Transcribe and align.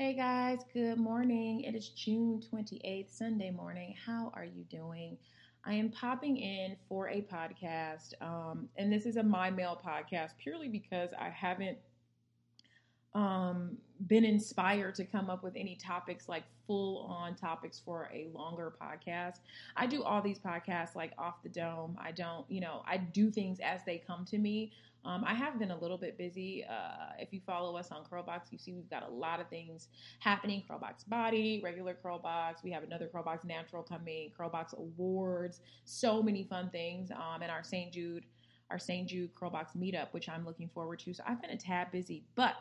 Hey 0.00 0.14
guys, 0.14 0.60
good 0.72 0.96
morning. 0.96 1.62
It 1.62 1.74
is 1.74 1.88
June 1.88 2.40
28th, 2.52 3.10
Sunday 3.10 3.50
morning. 3.50 3.96
How 4.06 4.30
are 4.32 4.44
you 4.44 4.62
doing? 4.70 5.18
I 5.64 5.74
am 5.74 5.90
popping 5.90 6.36
in 6.36 6.76
for 6.88 7.08
a 7.08 7.22
podcast, 7.22 8.12
um, 8.22 8.68
and 8.76 8.92
this 8.92 9.06
is 9.06 9.16
a 9.16 9.24
My 9.24 9.50
Mail 9.50 9.76
podcast 9.84 10.36
purely 10.40 10.68
because 10.68 11.10
I 11.18 11.30
haven't 11.30 11.78
um, 13.12 13.76
been 14.06 14.24
inspired 14.24 14.94
to 14.94 15.04
come 15.04 15.30
up 15.30 15.42
with 15.42 15.56
any 15.56 15.74
topics 15.74 16.28
like 16.28 16.44
full 16.68 16.98
on 17.10 17.34
topics 17.34 17.80
for 17.84 18.08
a 18.14 18.28
longer 18.32 18.72
podcast. 18.80 19.40
I 19.76 19.86
do 19.88 20.04
all 20.04 20.22
these 20.22 20.38
podcasts 20.38 20.94
like 20.94 21.12
off 21.18 21.42
the 21.42 21.48
dome. 21.48 21.98
I 22.00 22.12
don't, 22.12 22.48
you 22.48 22.60
know, 22.60 22.82
I 22.86 22.98
do 22.98 23.32
things 23.32 23.58
as 23.58 23.80
they 23.84 24.00
come 24.06 24.24
to 24.26 24.38
me. 24.38 24.70
Um, 25.04 25.24
I 25.26 25.34
have 25.34 25.58
been 25.58 25.70
a 25.70 25.78
little 25.78 25.96
bit 25.96 26.18
busy. 26.18 26.64
Uh, 26.68 27.12
if 27.18 27.32
you 27.32 27.40
follow 27.46 27.76
us 27.76 27.90
on 27.90 28.04
Curlbox, 28.04 28.50
you 28.50 28.58
see 28.58 28.72
we've 28.72 28.90
got 28.90 29.08
a 29.08 29.10
lot 29.10 29.40
of 29.40 29.48
things 29.48 29.88
happening. 30.18 30.62
Curlbox 30.68 31.08
Body, 31.08 31.60
regular 31.62 31.94
Curlbox. 31.94 32.62
We 32.62 32.70
have 32.72 32.82
another 32.82 33.08
Curlbox 33.12 33.44
Natural 33.44 33.82
coming. 33.82 34.32
Curlbox 34.38 34.76
Awards. 34.76 35.60
So 35.84 36.22
many 36.22 36.44
fun 36.44 36.70
things. 36.70 37.10
Um, 37.10 37.42
and 37.42 37.50
our 37.50 37.62
St. 37.62 37.92
Jude, 37.92 38.24
our 38.70 38.78
St. 38.78 39.08
Jude 39.08 39.34
Curlbox 39.34 39.76
meetup, 39.76 40.08
which 40.12 40.28
I'm 40.28 40.44
looking 40.44 40.68
forward 40.68 40.98
to. 41.00 41.14
So 41.14 41.22
I've 41.26 41.40
been 41.40 41.50
a 41.50 41.56
tad 41.56 41.90
busy, 41.92 42.24
but 42.34 42.56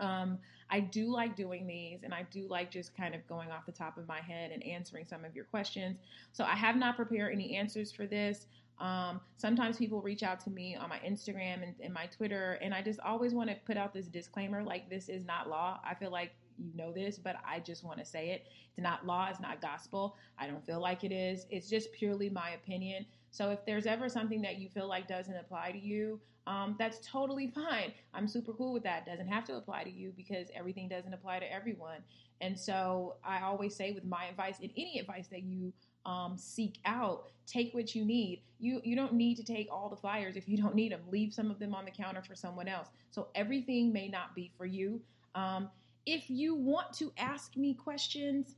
um, 0.00 0.38
I 0.70 0.80
do 0.80 1.12
like 1.12 1.36
doing 1.36 1.66
these 1.66 2.02
and 2.02 2.12
I 2.12 2.26
do 2.30 2.46
like 2.48 2.70
just 2.70 2.96
kind 2.96 3.14
of 3.14 3.26
going 3.28 3.50
off 3.50 3.66
the 3.66 3.72
top 3.72 3.96
of 3.96 4.08
my 4.08 4.20
head 4.20 4.50
and 4.50 4.62
answering 4.64 5.04
some 5.04 5.24
of 5.24 5.34
your 5.34 5.44
questions. 5.44 5.98
So 6.32 6.44
I 6.44 6.54
have 6.54 6.76
not 6.76 6.96
prepared 6.96 7.32
any 7.32 7.56
answers 7.56 7.92
for 7.92 8.06
this. 8.06 8.46
Um, 8.78 9.20
sometimes 9.36 9.76
people 9.78 10.02
reach 10.02 10.22
out 10.22 10.40
to 10.40 10.50
me 10.50 10.76
on 10.76 10.88
my 10.88 10.98
Instagram 10.98 11.62
and, 11.62 11.74
and 11.82 11.94
my 11.94 12.06
Twitter, 12.06 12.58
and 12.60 12.74
I 12.74 12.82
just 12.82 13.00
always 13.00 13.32
want 13.32 13.50
to 13.50 13.56
put 13.66 13.76
out 13.76 13.94
this 13.94 14.06
disclaimer 14.06 14.62
like, 14.62 14.90
this 14.90 15.08
is 15.08 15.24
not 15.24 15.48
law. 15.48 15.80
I 15.88 15.94
feel 15.94 16.10
like 16.10 16.32
you 16.58 16.70
know 16.74 16.92
this, 16.92 17.18
but 17.18 17.36
I 17.46 17.60
just 17.60 17.84
want 17.84 17.98
to 17.98 18.04
say 18.04 18.30
it. 18.30 18.46
It's 18.76 18.82
not 18.82 19.06
law, 19.06 19.28
it's 19.30 19.40
not 19.40 19.60
gospel. 19.60 20.16
I 20.38 20.46
don't 20.46 20.64
feel 20.64 20.80
like 20.80 21.04
it 21.04 21.12
is. 21.12 21.46
It's 21.50 21.68
just 21.68 21.92
purely 21.92 22.30
my 22.30 22.50
opinion. 22.50 23.06
So 23.30 23.50
if 23.50 23.64
there's 23.66 23.86
ever 23.86 24.08
something 24.08 24.42
that 24.42 24.58
you 24.58 24.68
feel 24.68 24.88
like 24.88 25.08
doesn't 25.08 25.34
apply 25.34 25.72
to 25.72 25.78
you, 25.78 26.20
um, 26.46 26.76
that's 26.78 26.98
totally 27.06 27.46
fine. 27.54 27.92
I'm 28.12 28.28
super 28.28 28.52
cool 28.52 28.72
with 28.72 28.82
that. 28.84 29.04
It 29.06 29.10
doesn't 29.10 29.28
have 29.28 29.44
to 29.46 29.56
apply 29.56 29.84
to 29.84 29.90
you 29.90 30.12
because 30.16 30.48
everything 30.54 30.88
doesn't 30.88 31.12
apply 31.12 31.40
to 31.40 31.52
everyone. 31.52 31.98
And 32.40 32.58
so 32.58 33.16
I 33.24 33.42
always 33.42 33.74
say 33.74 33.92
with 33.92 34.04
my 34.04 34.26
advice 34.26 34.58
and 34.60 34.70
any 34.76 34.98
advice 34.98 35.28
that 35.28 35.42
you 35.42 35.72
um, 36.06 36.36
seek 36.36 36.78
out, 36.84 37.30
take 37.46 37.74
what 37.74 37.94
you 37.94 38.04
need. 38.04 38.42
You 38.58 38.80
you 38.84 38.96
don't 38.96 39.14
need 39.14 39.36
to 39.36 39.44
take 39.44 39.68
all 39.70 39.88
the 39.88 39.96
flyers 39.96 40.36
if 40.36 40.48
you 40.48 40.56
don't 40.56 40.74
need 40.74 40.92
them. 40.92 41.02
Leave 41.10 41.32
some 41.32 41.50
of 41.50 41.58
them 41.58 41.74
on 41.74 41.84
the 41.84 41.90
counter 41.90 42.22
for 42.22 42.34
someone 42.34 42.68
else. 42.68 42.88
So 43.10 43.28
everything 43.34 43.92
may 43.92 44.08
not 44.08 44.34
be 44.34 44.50
for 44.56 44.66
you. 44.66 45.00
Um, 45.34 45.68
if 46.06 46.28
you 46.28 46.54
want 46.54 46.92
to 46.94 47.12
ask 47.16 47.56
me 47.56 47.74
questions, 47.74 48.56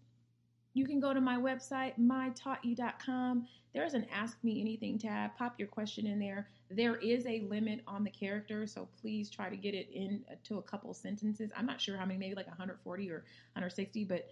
you 0.75 0.85
can 0.85 1.01
go 1.01 1.15
to 1.15 1.21
my 1.21 1.37
website, 1.37 1.95
mytaughtyou.com. 1.99 3.47
There's 3.73 3.95
an 3.95 4.07
Ask 4.13 4.37
Me 4.43 4.61
Anything 4.61 4.99
tab. 4.99 5.37
Pop 5.37 5.55
your 5.59 5.69
question 5.69 6.07
in 6.07 6.19
there. 6.19 6.49
There 6.71 6.97
is 6.97 7.25
a 7.27 7.41
limit 7.49 7.81
on 7.87 8.05
the 8.05 8.11
characters, 8.11 8.73
so 8.73 8.89
please 9.01 9.31
try 9.31 9.49
to 9.49 9.57
get 9.57 9.75
it 9.75 9.89
in 9.93 10.25
to 10.45 10.59
a 10.59 10.63
couple 10.63 10.93
sentences. 10.93 11.51
I'm 11.57 11.67
not 11.67 11.81
sure 11.81 11.97
how 11.97 12.05
many, 12.05 12.19
maybe 12.19 12.35
like 12.35 12.47
140 12.47 13.11
or 13.11 13.25
160, 13.55 14.05
but 14.05 14.29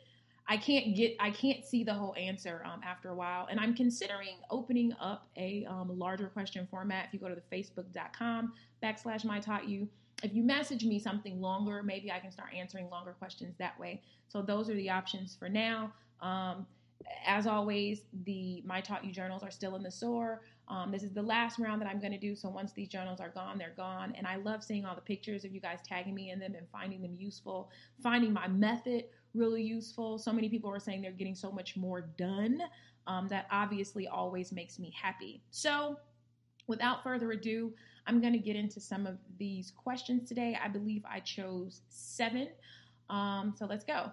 I 0.46 0.56
can't 0.58 0.94
get, 0.94 1.16
I 1.20 1.30
can't 1.30 1.64
see 1.64 1.84
the 1.84 1.94
whole 1.94 2.14
answer 2.16 2.62
um, 2.66 2.80
after 2.84 3.08
a 3.08 3.14
while. 3.14 3.46
And 3.50 3.58
I'm 3.58 3.74
considering 3.74 4.36
opening 4.50 4.94
up 5.00 5.26
a 5.36 5.66
um, 5.68 5.98
larger 5.98 6.28
question 6.28 6.68
format. 6.70 7.06
If 7.06 7.14
you 7.14 7.20
go 7.20 7.28
to 7.28 7.34
the 7.34 7.56
facebook.com 7.56 8.52
backslash 8.82 9.24
my 9.24 9.40
taught 9.40 9.68
you, 9.68 9.88
if 10.22 10.34
you 10.34 10.42
message 10.42 10.84
me 10.84 10.98
something 10.98 11.40
longer, 11.40 11.82
maybe 11.82 12.12
I 12.12 12.18
can 12.18 12.30
start 12.30 12.50
answering 12.54 12.90
longer 12.90 13.12
questions 13.18 13.54
that 13.58 13.78
way. 13.80 14.02
So 14.28 14.42
those 14.42 14.68
are 14.68 14.74
the 14.74 14.90
options 14.90 15.34
for 15.34 15.48
now. 15.48 15.92
Um, 16.20 16.66
as 17.26 17.46
always, 17.46 18.02
the 18.24 18.62
My 18.64 18.80
Taught 18.80 19.04
You 19.04 19.12
journals 19.12 19.42
are 19.42 19.50
still 19.50 19.76
in 19.76 19.82
the 19.82 19.90
store. 19.90 20.42
Um, 20.68 20.90
this 20.90 21.02
is 21.02 21.12
the 21.12 21.22
last 21.22 21.58
round 21.58 21.80
that 21.82 21.88
I'm 21.88 22.00
going 22.00 22.12
to 22.12 22.18
do. 22.18 22.34
So 22.34 22.48
once 22.48 22.72
these 22.72 22.88
journals 22.88 23.20
are 23.20 23.28
gone, 23.28 23.58
they're 23.58 23.74
gone. 23.76 24.14
And 24.16 24.26
I 24.26 24.36
love 24.36 24.64
seeing 24.64 24.86
all 24.86 24.94
the 24.94 25.02
pictures 25.02 25.44
of 25.44 25.52
you 25.52 25.60
guys 25.60 25.80
tagging 25.86 26.14
me 26.14 26.30
in 26.30 26.38
them 26.38 26.54
and 26.54 26.66
finding 26.72 27.02
them 27.02 27.14
useful, 27.18 27.70
finding 28.02 28.32
my 28.32 28.48
method 28.48 29.04
really 29.34 29.62
useful. 29.62 30.18
So 30.18 30.32
many 30.32 30.48
people 30.48 30.70
are 30.70 30.78
saying 30.78 31.02
they're 31.02 31.12
getting 31.12 31.34
so 31.34 31.50
much 31.50 31.76
more 31.76 32.02
done. 32.16 32.60
Um, 33.06 33.28
that 33.28 33.46
obviously 33.50 34.08
always 34.08 34.50
makes 34.50 34.78
me 34.78 34.94
happy. 34.98 35.42
So 35.50 35.98
without 36.66 37.02
further 37.02 37.32
ado, 37.32 37.74
I'm 38.06 38.20
going 38.20 38.32
to 38.32 38.38
get 38.38 38.56
into 38.56 38.80
some 38.80 39.06
of 39.06 39.18
these 39.38 39.70
questions 39.70 40.26
today. 40.28 40.58
I 40.62 40.68
believe 40.68 41.02
I 41.04 41.20
chose 41.20 41.82
seven. 41.88 42.48
Um, 43.10 43.54
so 43.56 43.66
let's 43.66 43.84
go. 43.84 44.10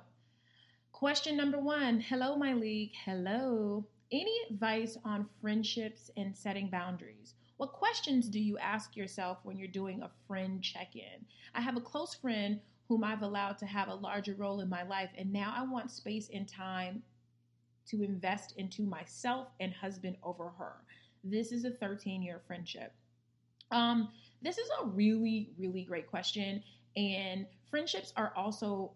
Question 0.91 1.37
number 1.37 1.57
one 1.57 1.99
Hello, 1.99 2.37
Myleik. 2.37 2.91
Hello. 3.05 3.85
Any 4.11 4.35
advice 4.49 4.97
on 5.05 5.25
friendships 5.41 6.11
and 6.17 6.35
setting 6.35 6.69
boundaries? 6.69 7.35
What 7.57 7.73
questions 7.73 8.27
do 8.27 8.39
you 8.39 8.57
ask 8.57 8.95
yourself 8.97 9.39
when 9.43 9.57
you're 9.57 9.67
doing 9.67 10.01
a 10.01 10.11
friend 10.27 10.61
check 10.61 10.95
in? 10.95 11.25
I 11.55 11.61
have 11.61 11.77
a 11.77 11.81
close 11.81 12.13
friend 12.13 12.59
whom 12.91 13.05
I've 13.05 13.21
allowed 13.21 13.57
to 13.59 13.65
have 13.65 13.87
a 13.87 13.93
larger 13.95 14.35
role 14.35 14.59
in 14.59 14.67
my 14.67 14.83
life, 14.83 15.11
and 15.17 15.31
now 15.31 15.53
I 15.55 15.63
want 15.63 15.89
space 15.89 16.29
and 16.33 16.45
time 16.45 17.01
to 17.87 18.03
invest 18.03 18.53
into 18.57 18.81
myself 18.83 19.47
and 19.61 19.73
husband 19.73 20.17
over 20.23 20.49
her. 20.57 20.73
This 21.23 21.53
is 21.53 21.63
a 21.63 21.71
13 21.71 22.21
year 22.21 22.41
friendship. 22.45 22.93
Um, 23.71 24.09
this 24.41 24.57
is 24.57 24.69
a 24.81 24.87
really, 24.87 25.51
really 25.57 25.83
great 25.83 26.05
question. 26.05 26.61
And 26.97 27.45
friendships 27.69 28.11
are 28.17 28.33
also 28.35 28.91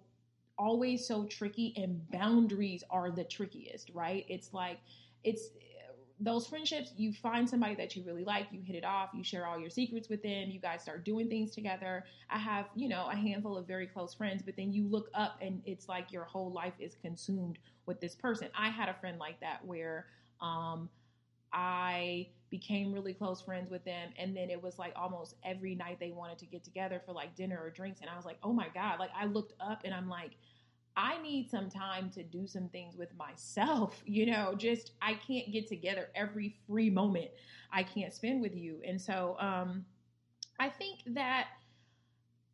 always 0.58 1.08
so 1.08 1.24
tricky 1.24 1.74
and 1.78 2.06
boundaries 2.12 2.84
are 2.90 3.12
the 3.12 3.24
trickiest, 3.24 3.92
right? 3.94 4.26
It's 4.28 4.54
like 4.54 4.80
it's 5.24 5.52
those 6.20 6.48
friendships, 6.48 6.94
you 6.96 7.12
find 7.12 7.50
somebody 7.50 7.76
that 7.76 7.96
you 7.96 8.04
really 8.04 8.24
like, 8.24 8.48
you 8.52 8.62
hit 8.62 8.76
it 8.76 8.86
off, 8.86 9.10
you 9.14 9.24
share 9.24 9.46
all 9.46 9.60
your 9.60 9.70
secrets 9.70 10.08
with 10.08 10.24
them, 10.24 10.50
you 10.50 10.60
guys 10.60 10.82
start 10.82 11.04
doing 11.04 11.28
things 11.28 11.52
together. 11.52 12.06
I 12.30 12.38
have, 12.38 12.68
you 12.76 12.88
know, 12.88 13.10
a 13.12 13.16
handful 13.16 13.58
of 13.58 13.68
very 13.68 13.86
close 13.86 14.14
friends, 14.14 14.42
but 14.42 14.56
then 14.56 14.72
you 14.72 14.88
look 14.88 15.10
up 15.14 15.38
and 15.42 15.62
it's 15.66 15.90
like 15.90 16.12
your 16.14 16.24
whole 16.24 16.52
life 16.52 16.74
is 16.80 16.96
consumed 17.02 17.60
with 17.86 18.00
this 18.00 18.16
person. 18.16 18.48
I 18.58 18.70
had 18.70 18.88
a 18.88 18.94
friend 18.94 19.20
like 19.20 19.40
that 19.42 19.66
where 19.66 20.08
um 20.42 20.90
I 21.52 22.28
became 22.50 22.94
really 22.94 23.14
close 23.14 23.42
friends 23.42 23.70
with 23.70 23.84
them 23.86 24.12
and 24.18 24.36
then 24.36 24.50
it 24.50 24.62
was 24.62 24.78
like 24.78 24.94
almost 24.96 25.36
every 25.44 25.76
night 25.76 25.98
they 26.00 26.12
wanted 26.12 26.38
to 26.40 26.46
get 26.46 26.64
together 26.64 27.02
for 27.06 27.12
like 27.14 27.36
dinner 27.36 27.60
or 27.62 27.70
drinks 27.70 28.02
and 28.02 28.10
I 28.10 28.16
was 28.16 28.26
like, 28.26 28.38
"Oh 28.44 28.54
my 28.54 28.68
god." 28.74 29.00
Like 29.00 29.12
I 29.16 29.26
looked 29.26 29.54
up 29.60 29.82
and 29.84 29.94
I'm 29.94 30.10
like, 30.10 30.32
I 30.98 31.22
need 31.22 31.50
some 31.50 31.70
time 31.70 32.10
to 32.12 32.24
do 32.24 32.48
some 32.48 32.70
things 32.70 32.96
with 32.96 33.10
myself, 33.18 34.02
you 34.06 34.26
know, 34.28 34.54
just 34.56 34.92
I 35.02 35.16
can't 35.16 35.52
get 35.52 35.68
together 35.68 36.10
every 36.16 36.56
free 36.68 36.90
moment 36.90 37.32
I 37.72 37.84
can't 37.84 38.14
spend 38.14 38.42
with 38.42 38.56
you. 38.56 38.82
And 38.86 39.02
so 39.02 39.36
um 39.40 39.86
I 40.60 40.70
think 40.70 41.00
that 41.08 41.48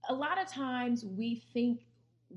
a 0.09 0.13
lot 0.13 0.41
of 0.41 0.47
times 0.47 1.06
we 1.06 1.44
think 1.53 1.81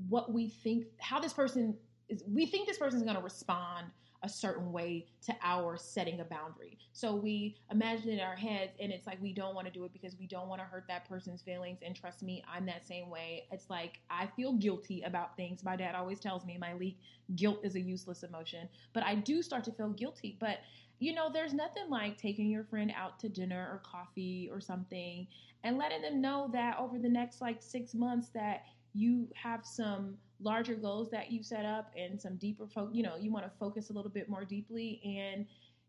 what 0.09 0.31
we 0.31 0.49
think 0.49 0.85
how 0.99 1.19
this 1.19 1.33
person 1.33 1.75
is 2.09 2.23
we 2.27 2.45
think 2.45 2.67
this 2.67 2.77
person 2.77 2.97
is 2.97 3.03
going 3.03 3.15
to 3.15 3.23
respond 3.23 3.87
a 4.25 4.29
certain 4.29 4.71
way 4.71 5.05
to 5.21 5.35
our 5.43 5.77
setting 5.77 6.19
a 6.19 6.25
boundary. 6.25 6.79
So 6.93 7.15
we 7.15 7.55
imagine 7.71 8.09
it 8.09 8.13
in 8.13 8.19
our 8.19 8.35
heads, 8.35 8.73
and 8.81 8.91
it's 8.91 9.05
like 9.05 9.21
we 9.21 9.31
don't 9.31 9.53
want 9.53 9.67
to 9.67 9.73
do 9.73 9.85
it 9.85 9.93
because 9.93 10.17
we 10.19 10.25
don't 10.25 10.47
want 10.47 10.59
to 10.61 10.65
hurt 10.65 10.85
that 10.87 11.07
person's 11.07 11.43
feelings. 11.43 11.79
And 11.85 11.95
trust 11.95 12.23
me, 12.23 12.43
I'm 12.51 12.65
that 12.65 12.85
same 12.85 13.09
way. 13.09 13.45
It's 13.51 13.69
like 13.69 13.99
I 14.09 14.27
feel 14.35 14.53
guilty 14.53 15.03
about 15.03 15.37
things. 15.37 15.63
My 15.63 15.75
dad 15.75 15.93
always 15.93 16.19
tells 16.19 16.43
me, 16.43 16.57
Myleik, 16.59 16.95
guilt 17.35 17.59
is 17.63 17.75
a 17.75 17.79
useless 17.81 18.23
emotion. 18.23 18.67
But 18.93 19.03
I 19.03 19.13
do 19.13 19.43
start 19.43 19.63
to 19.65 19.71
feel 19.71 19.89
guilty. 19.89 20.37
But 20.39 20.57
you 20.97 21.13
know, 21.13 21.29
there's 21.31 21.53
nothing 21.53 21.89
like 21.89 22.17
taking 22.17 22.49
your 22.49 22.63
friend 22.63 22.91
out 22.97 23.19
to 23.19 23.29
dinner 23.29 23.67
or 23.71 23.83
coffee 23.85 24.49
or 24.51 24.59
something 24.59 25.27
and 25.63 25.77
letting 25.77 26.01
them 26.01 26.21
know 26.21 26.49
that 26.53 26.77
over 26.79 26.97
the 26.97 27.09
next 27.09 27.41
like 27.41 27.61
six 27.61 27.93
months 27.93 28.29
that 28.29 28.63
you 28.93 29.27
have 29.35 29.65
some 29.65 30.15
larger 30.41 30.75
goals 30.75 31.09
that 31.11 31.31
you 31.31 31.41
set 31.43 31.65
up 31.65 31.91
and 31.97 32.21
some 32.21 32.35
deeper 32.37 32.67
fo- 32.67 32.89
you 32.91 33.03
know 33.03 33.15
you 33.15 33.31
want 33.31 33.45
to 33.45 33.51
focus 33.59 33.89
a 33.89 33.93
little 33.93 34.11
bit 34.11 34.29
more 34.29 34.43
deeply 34.45 35.01
and 35.03 35.45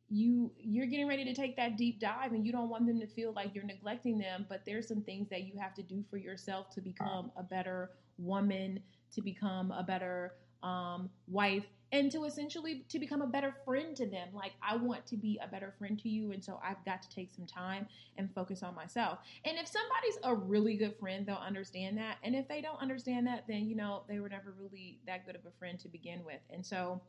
you 0.09 0.53
you're 0.57 0.87
getting 0.87 1.09
ready 1.09 1.25
to 1.25 1.35
take 1.35 1.57
that 1.57 1.77
deep 1.77 1.99
dive 2.01 2.33
and 2.33 2.47
you 2.47 2.53
don't 2.53 2.69
want 2.69 2.87
them 2.87 3.01
to 3.01 3.07
feel 3.07 3.33
like 3.33 3.55
you're 3.55 3.65
neglecting 3.65 4.19
them 4.19 4.47
but 4.49 4.63
there's 4.65 4.87
some 4.87 5.03
things 5.03 5.29
that 5.29 5.43
you 5.45 5.59
have 5.59 5.75
to 5.75 5.83
do 5.83 6.05
for 6.09 6.17
yourself 6.17 6.71
to 6.71 6.81
become 6.81 7.31
a 7.37 7.43
better 7.43 7.91
woman 8.19 8.81
to 9.13 9.21
become 9.21 9.73
a 9.73 9.83
better 9.83 10.35
um, 10.63 11.11
wife 11.27 11.67
and 11.93 12.11
to 12.13 12.25
essentially 12.25 12.85
to 12.89 12.99
become 12.99 13.23
a 13.23 13.27
better 13.27 13.55
friend 13.65 13.97
to 13.97 14.07
them. 14.07 14.29
Like 14.33 14.53
i 14.63 14.77
want 14.77 15.07
to 15.07 15.17
be 15.17 15.39
a 15.43 15.49
better 15.49 15.75
friend 15.79 15.99
to 16.01 16.09
you 16.09 16.33
and 16.33 16.43
so 16.43 16.61
i've 16.65 16.85
got 16.85 17.03
to 17.03 17.09
take 17.09 17.33
some 17.35 17.47
time 17.47 17.87
and 18.17 18.33
focus 18.35 18.63
on 18.63 18.75
myself. 18.75 19.19
And 19.45 19.59
if 19.59 19.67
somebody's 19.67 20.19
a 20.25 20.35
really 20.35 20.77
good 20.77 20.97
friend 20.99 21.27
they'll 21.27 21.37
understand 21.37 21.97
that. 21.99 22.17
And 22.23 22.35
if 22.35 22.49
they 22.49 22.61
don't 22.61 22.81
understand 22.81 23.27
that 23.27 23.45
then 23.49 23.67
you 23.67 23.77
know 23.77 24.03
they 24.09 24.21
were 24.21 24.29
never 24.29 24.55
really 24.59 24.99
that 25.07 25.27
good 25.27 25.37
of 25.37 25.47
a 25.47 25.53
friend 25.59 25.79
to 25.81 25.89
begin 25.89 26.25
with. 26.25 26.41
And 26.51 26.65
so 26.65 27.01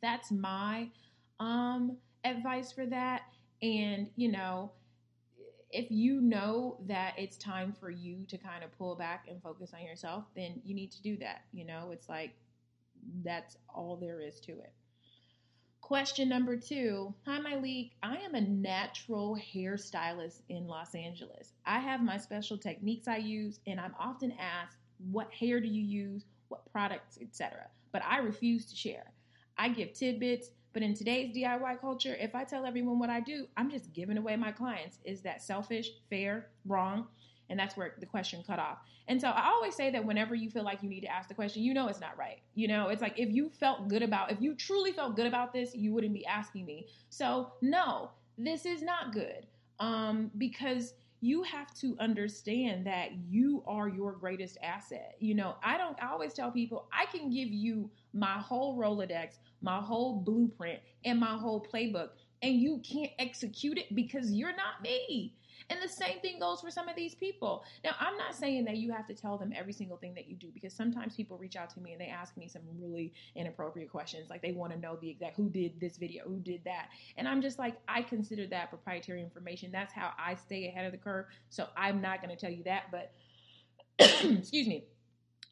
that's 0.00 0.30
my 0.30 0.88
um 1.40 1.96
advice 2.24 2.72
for 2.72 2.86
that. 2.86 3.22
And 3.62 4.08
you 4.16 4.30
know 4.30 4.72
if 5.72 5.90
you 5.90 6.20
know 6.20 6.76
that 6.86 7.14
it's 7.16 7.38
time 7.38 7.72
for 7.72 7.90
you 7.90 8.26
to 8.28 8.36
kind 8.36 8.62
of 8.62 8.70
pull 8.76 8.94
back 8.94 9.24
and 9.28 9.42
focus 9.42 9.72
on 9.72 9.82
yourself, 9.82 10.24
then 10.36 10.60
you 10.64 10.74
need 10.74 10.90
to 10.92 11.02
do 11.02 11.16
that. 11.16 11.44
You 11.52 11.64
know, 11.64 11.90
it's 11.92 12.10
like 12.10 12.32
that's 13.24 13.56
all 13.68 13.96
there 13.96 14.20
is 14.20 14.40
to 14.40 14.52
it. 14.52 14.72
Question 15.80 16.28
number 16.28 16.56
two 16.56 17.12
Hi, 17.26 17.38
Myleik. 17.38 17.90
I 18.02 18.16
am 18.16 18.34
a 18.34 18.40
natural 18.40 19.36
hairstylist 19.36 20.40
in 20.48 20.66
Los 20.66 20.94
Angeles. 20.94 21.52
I 21.66 21.80
have 21.80 22.02
my 22.02 22.16
special 22.16 22.56
techniques 22.56 23.08
I 23.08 23.16
use, 23.16 23.60
and 23.66 23.80
I'm 23.80 23.94
often 23.98 24.32
asked, 24.38 24.78
What 25.10 25.32
hair 25.32 25.60
do 25.60 25.68
you 25.68 25.82
use? 25.82 26.24
What 26.48 26.70
products, 26.70 27.18
etc. 27.20 27.68
But 27.92 28.02
I 28.04 28.18
refuse 28.18 28.66
to 28.66 28.76
share. 28.76 29.12
I 29.58 29.68
give 29.68 29.92
tidbits, 29.92 30.50
but 30.72 30.82
in 30.82 30.94
today's 30.94 31.36
DIY 31.36 31.80
culture, 31.80 32.16
if 32.18 32.34
I 32.34 32.44
tell 32.44 32.64
everyone 32.64 32.98
what 32.98 33.10
I 33.10 33.20
do, 33.20 33.46
I'm 33.56 33.70
just 33.70 33.92
giving 33.92 34.16
away 34.16 34.36
my 34.36 34.52
clients. 34.52 34.98
Is 35.04 35.20
that 35.22 35.42
selfish, 35.42 35.90
fair, 36.08 36.48
wrong? 36.64 37.08
And 37.50 37.58
that's 37.58 37.76
where 37.76 37.94
the 37.98 38.06
question 38.06 38.42
cut 38.46 38.58
off. 38.58 38.78
And 39.08 39.20
so 39.20 39.28
I 39.28 39.48
always 39.48 39.74
say 39.74 39.90
that 39.90 40.04
whenever 40.04 40.34
you 40.34 40.48
feel 40.48 40.64
like 40.64 40.82
you 40.82 40.88
need 40.88 41.00
to 41.00 41.12
ask 41.12 41.28
the 41.28 41.34
question, 41.34 41.62
you 41.62 41.74
know 41.74 41.88
it's 41.88 42.00
not 42.00 42.16
right. 42.16 42.38
You 42.54 42.68
know, 42.68 42.88
it's 42.88 43.02
like 43.02 43.18
if 43.18 43.30
you 43.30 43.50
felt 43.50 43.88
good 43.88 44.02
about, 44.02 44.30
if 44.30 44.40
you 44.40 44.54
truly 44.54 44.92
felt 44.92 45.16
good 45.16 45.26
about 45.26 45.52
this, 45.52 45.74
you 45.74 45.92
wouldn't 45.92 46.14
be 46.14 46.24
asking 46.26 46.64
me. 46.64 46.86
So 47.10 47.52
no, 47.60 48.10
this 48.38 48.64
is 48.64 48.82
not 48.82 49.12
good. 49.12 49.46
Um, 49.80 50.30
because 50.38 50.94
you 51.22 51.44
have 51.44 51.72
to 51.72 51.96
understand 52.00 52.84
that 52.84 53.10
you 53.28 53.62
are 53.66 53.88
your 53.88 54.12
greatest 54.12 54.58
asset. 54.62 55.14
You 55.20 55.34
know, 55.34 55.54
I 55.62 55.78
don't 55.78 55.96
I 56.02 56.10
always 56.10 56.34
tell 56.34 56.50
people 56.50 56.88
I 56.92 57.06
can 57.06 57.30
give 57.30 57.48
you 57.48 57.88
my 58.12 58.38
whole 58.38 58.76
Rolodex, 58.76 59.38
my 59.62 59.80
whole 59.80 60.16
blueprint, 60.16 60.80
and 61.04 61.20
my 61.20 61.36
whole 61.36 61.64
playbook, 61.64 62.10
and 62.42 62.56
you 62.56 62.82
can't 62.84 63.12
execute 63.20 63.78
it 63.78 63.94
because 63.94 64.32
you're 64.32 64.54
not 64.56 64.82
me. 64.82 65.34
And 65.70 65.80
the 65.82 65.88
same 65.88 66.20
thing 66.20 66.38
goes 66.38 66.60
for 66.60 66.70
some 66.70 66.88
of 66.88 66.96
these 66.96 67.14
people. 67.14 67.64
Now, 67.84 67.92
I'm 68.00 68.16
not 68.16 68.34
saying 68.34 68.64
that 68.64 68.76
you 68.76 68.92
have 68.92 69.06
to 69.08 69.14
tell 69.14 69.38
them 69.38 69.52
every 69.56 69.72
single 69.72 69.96
thing 69.96 70.14
that 70.14 70.28
you 70.28 70.36
do 70.36 70.48
because 70.52 70.72
sometimes 70.72 71.16
people 71.16 71.38
reach 71.38 71.56
out 71.56 71.70
to 71.70 71.80
me 71.80 71.92
and 71.92 72.00
they 72.00 72.06
ask 72.06 72.36
me 72.36 72.48
some 72.48 72.62
really 72.78 73.12
inappropriate 73.34 73.90
questions. 73.90 74.30
Like 74.30 74.42
they 74.42 74.52
want 74.52 74.72
to 74.72 74.78
know 74.78 74.96
the 75.00 75.10
exact 75.10 75.36
who 75.36 75.48
did 75.48 75.80
this 75.80 75.96
video, 75.96 76.24
who 76.24 76.38
did 76.38 76.62
that. 76.64 76.88
And 77.16 77.28
I'm 77.28 77.42
just 77.42 77.58
like, 77.58 77.76
I 77.88 78.02
consider 78.02 78.46
that 78.48 78.70
proprietary 78.70 79.22
information. 79.22 79.70
That's 79.72 79.92
how 79.92 80.10
I 80.18 80.34
stay 80.34 80.68
ahead 80.68 80.86
of 80.86 80.92
the 80.92 80.98
curve. 80.98 81.26
So 81.50 81.66
I'm 81.76 82.00
not 82.00 82.22
going 82.22 82.34
to 82.34 82.40
tell 82.40 82.52
you 82.52 82.64
that. 82.64 82.84
But 82.90 83.12
excuse 83.98 84.66
me 84.66 84.84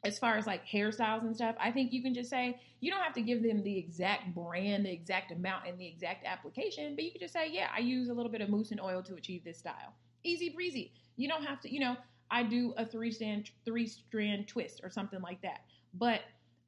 as 0.03 0.17
far 0.17 0.35
as 0.37 0.47
like 0.47 0.65
hairstyles 0.67 1.21
and 1.21 1.35
stuff, 1.35 1.55
I 1.59 1.71
think 1.71 1.93
you 1.93 2.01
can 2.01 2.13
just 2.13 2.29
say 2.29 2.59
you 2.79 2.91
don't 2.91 3.01
have 3.03 3.13
to 3.13 3.21
give 3.21 3.43
them 3.43 3.61
the 3.63 3.77
exact 3.77 4.33
brand, 4.33 4.85
the 4.85 4.91
exact 4.91 5.31
amount, 5.31 5.67
and 5.67 5.79
the 5.79 5.87
exact 5.87 6.25
application, 6.25 6.95
but 6.95 7.03
you 7.03 7.11
can 7.11 7.21
just 7.21 7.33
say, 7.33 7.49
yeah, 7.51 7.67
I 7.75 7.79
use 7.79 8.09
a 8.09 8.13
little 8.13 8.31
bit 8.31 8.41
of 8.41 8.49
mousse 8.49 8.71
and 8.71 8.81
oil 8.81 9.03
to 9.03 9.15
achieve 9.15 9.43
this 9.43 9.59
style. 9.59 9.93
Easy 10.23 10.49
breezy. 10.49 10.91
You 11.17 11.27
don't 11.27 11.43
have 11.43 11.61
to, 11.61 11.71
you 11.71 11.79
know, 11.79 11.97
I 12.31 12.43
do 12.43 12.73
a 12.77 12.85
three 12.85 13.11
strand 13.11 13.51
three 13.65 13.87
strand 13.87 14.47
twist 14.47 14.81
or 14.83 14.89
something 14.89 15.21
like 15.21 15.41
that. 15.41 15.61
But 15.93 16.21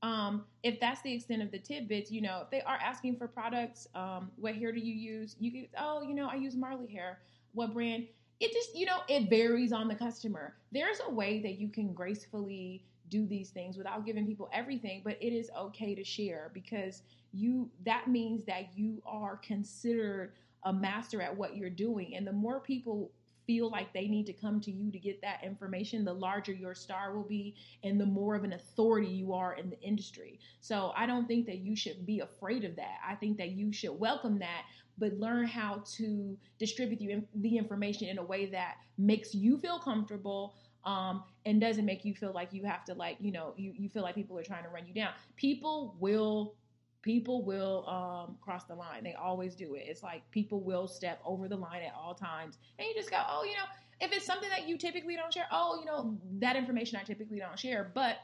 um, 0.04 0.44
if 0.64 0.80
that's 0.80 1.02
the 1.02 1.14
extent 1.14 1.42
of 1.42 1.50
the 1.52 1.60
tidbits, 1.60 2.12
you 2.12 2.22
know, 2.22 2.42
if 2.44 2.52
they 2.52 2.62
are 2.62 2.78
asking 2.84 3.16
for 3.16 3.28
products, 3.28 3.88
um, 3.96 4.30
what 4.36 4.56
hair 4.56 4.74
do 4.74 4.80
you 4.80 4.94
use? 4.94 5.38
You 5.40 5.68
oh, 5.80 6.04
you 6.04 6.14
know, 6.14 6.28
I 6.28 6.36
use 6.36 6.56
Marley 6.56 6.92
hair. 6.92 7.20
What 7.54 7.74
brand? 7.74 8.08
It 8.40 8.52
just, 8.52 8.76
you 8.76 8.86
know, 8.86 8.98
it 9.08 9.30
varies 9.30 9.72
on 9.72 9.88
the 9.88 9.96
customer. 9.96 10.56
There's 10.74 11.00
a 11.08 11.12
way 11.12 11.42
that 11.44 11.60
you 11.60 11.70
can 11.70 11.94
gracefully 11.94 12.84
do 13.14 13.28
these 13.28 13.52
things 13.52 13.78
without 13.78 14.06
giving 14.08 14.26
people 14.26 14.50
everything, 14.52 15.02
but 15.04 15.18
it 15.22 15.34
is 15.34 15.52
okay 15.56 15.94
to 15.94 16.04
share 16.04 16.50
because 16.52 17.04
you 17.32 17.70
that 17.86 18.08
means 18.08 18.44
that 18.46 18.76
you 18.76 19.02
are 19.06 19.38
considered 19.38 20.34
a 20.64 20.74
master 20.74 21.22
at 21.22 21.36
what 21.38 21.56
you're 21.56 21.70
doing. 21.70 22.16
And 22.16 22.26
the 22.26 22.34
more 22.34 22.60
people 22.60 23.12
feel 23.46 23.70
like 23.70 23.94
they 23.94 24.08
need 24.08 24.26
to 24.26 24.34
come 24.34 24.60
to 24.62 24.72
you 24.72 24.92
to 24.92 24.98
get 24.98 25.22
that 25.22 25.44
information, 25.44 26.04
the 26.06 26.14
larger 26.14 26.54
your 26.54 26.74
star 26.74 27.14
will 27.14 27.28
be 27.28 27.56
and 27.84 28.02
the 28.02 28.06
more 28.06 28.36
of 28.36 28.44
an 28.44 28.54
authority 28.54 29.08
you 29.08 29.34
are 29.34 29.54
in 29.54 29.70
the 29.70 29.80
industry. 29.82 30.40
So 30.60 30.92
I 30.96 31.06
don't 31.06 31.28
think 31.28 31.46
that 31.46 31.60
you 31.60 31.76
should 31.76 32.06
be 32.06 32.22
afraid 32.22 32.64
of 32.64 32.76
that. 32.78 32.98
I 33.08 33.16
think 33.16 33.38
that 33.38 33.52
you 33.52 33.72
should 33.72 34.00
welcome 34.00 34.40
that, 34.40 34.64
but 34.98 35.14
learn 35.20 35.46
how 35.46 35.84
to 35.98 36.38
distribute 36.58 37.28
the 37.36 37.58
information 37.58 38.08
in 38.08 38.18
a 38.18 38.24
way 38.24 38.48
that 38.48 38.78
makes 38.98 39.36
you 39.36 39.58
feel 39.58 39.78
comfortable. 39.78 40.56
Um, 40.86 41.24
and 41.46 41.62
doesn't 41.62 41.86
make 41.86 42.04
you 42.04 42.14
feel 42.14 42.34
like 42.34 42.52
you 42.52 42.66
have 42.66 42.84
to 42.86 42.94
like 42.94 43.16
you 43.22 43.32
know 43.32 43.54
you, 43.56 43.72
you 43.74 43.88
feel 43.88 44.04
like 44.04 44.16
people 44.16 44.38
are 44.38 44.44
trying 44.44 44.64
to 44.64 44.70
run 44.70 44.86
you 44.86 44.94
down 44.94 45.14
people 45.38 45.96
will 45.98 46.56
people 47.04 47.44
will 47.44 47.88
um, 47.88 48.38
cross 48.42 48.64
the 48.64 48.74
line. 48.74 49.04
They 49.04 49.14
always 49.14 49.54
do 49.54 49.76
it. 49.76 49.84
It's 49.86 50.02
like 50.02 50.30
people 50.32 50.62
will 50.62 50.88
step 50.88 51.22
over 51.24 51.48
the 51.48 51.58
line 51.58 51.84
at 51.84 51.94
all 51.94 52.16
times. 52.16 52.58
And 52.80 52.88
you 52.88 52.96
just 52.96 53.12
go, 53.12 53.18
oh, 53.30 53.44
you 53.44 53.52
know, 53.52 53.66
if 54.02 54.12
it's 54.12 54.26
something 54.26 54.50
that 54.50 54.68
you 54.68 54.78
typically 54.78 55.16
don't 55.16 55.32
share, 55.32 55.46
oh, 55.52 55.80
you 55.80 55.86
know, 55.86 56.18
that 56.40 56.56
information 56.56 56.98
I 57.00 57.04
typically 57.04 57.40
don't 57.40 57.60
share, 57.60 57.92
but 57.94 58.18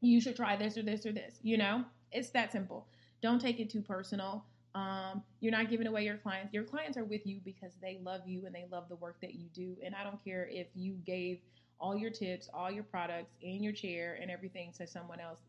you 0.00 0.20
should 0.20 0.36
try 0.36 0.56
this 0.56 0.76
or 0.76 0.82
this 0.82 1.06
or 1.06 1.12
this, 1.12 1.38
you 1.42 1.56
know? 1.56 1.84
It's 2.10 2.30
that 2.30 2.52
simple. 2.52 2.86
Don't 3.22 3.40
take 3.40 3.60
it 3.60 3.70
too 3.70 3.80
personal. 3.80 4.44
Um, 4.74 5.22
you're 5.40 5.52
not 5.52 5.70
giving 5.70 5.86
away 5.86 6.04
your 6.04 6.16
clients. 6.16 6.52
Your 6.52 6.64
clients 6.64 6.98
are 6.98 7.04
with 7.04 7.24
you 7.24 7.40
because 7.44 7.72
they 7.80 8.00
love 8.02 8.22
you 8.26 8.46
and 8.46 8.54
they 8.54 8.66
love 8.70 8.88
the 8.88 8.96
work 8.96 9.16
that 9.22 9.34
you 9.34 9.46
do. 9.54 9.76
And 9.82 9.94
I 9.94 10.02
don't 10.02 10.22
care 10.22 10.48
if 10.50 10.66
you 10.74 10.94
gave 11.06 11.38
all 11.82 11.96
your 11.96 12.10
tips, 12.10 12.48
all 12.54 12.70
your 12.70 12.84
products, 12.84 13.34
and 13.42 13.62
your 13.62 13.72
chair 13.72 14.16
and 14.22 14.30
everything 14.30 14.72
to 14.78 14.86
someone 14.86 15.18
else, 15.18 15.40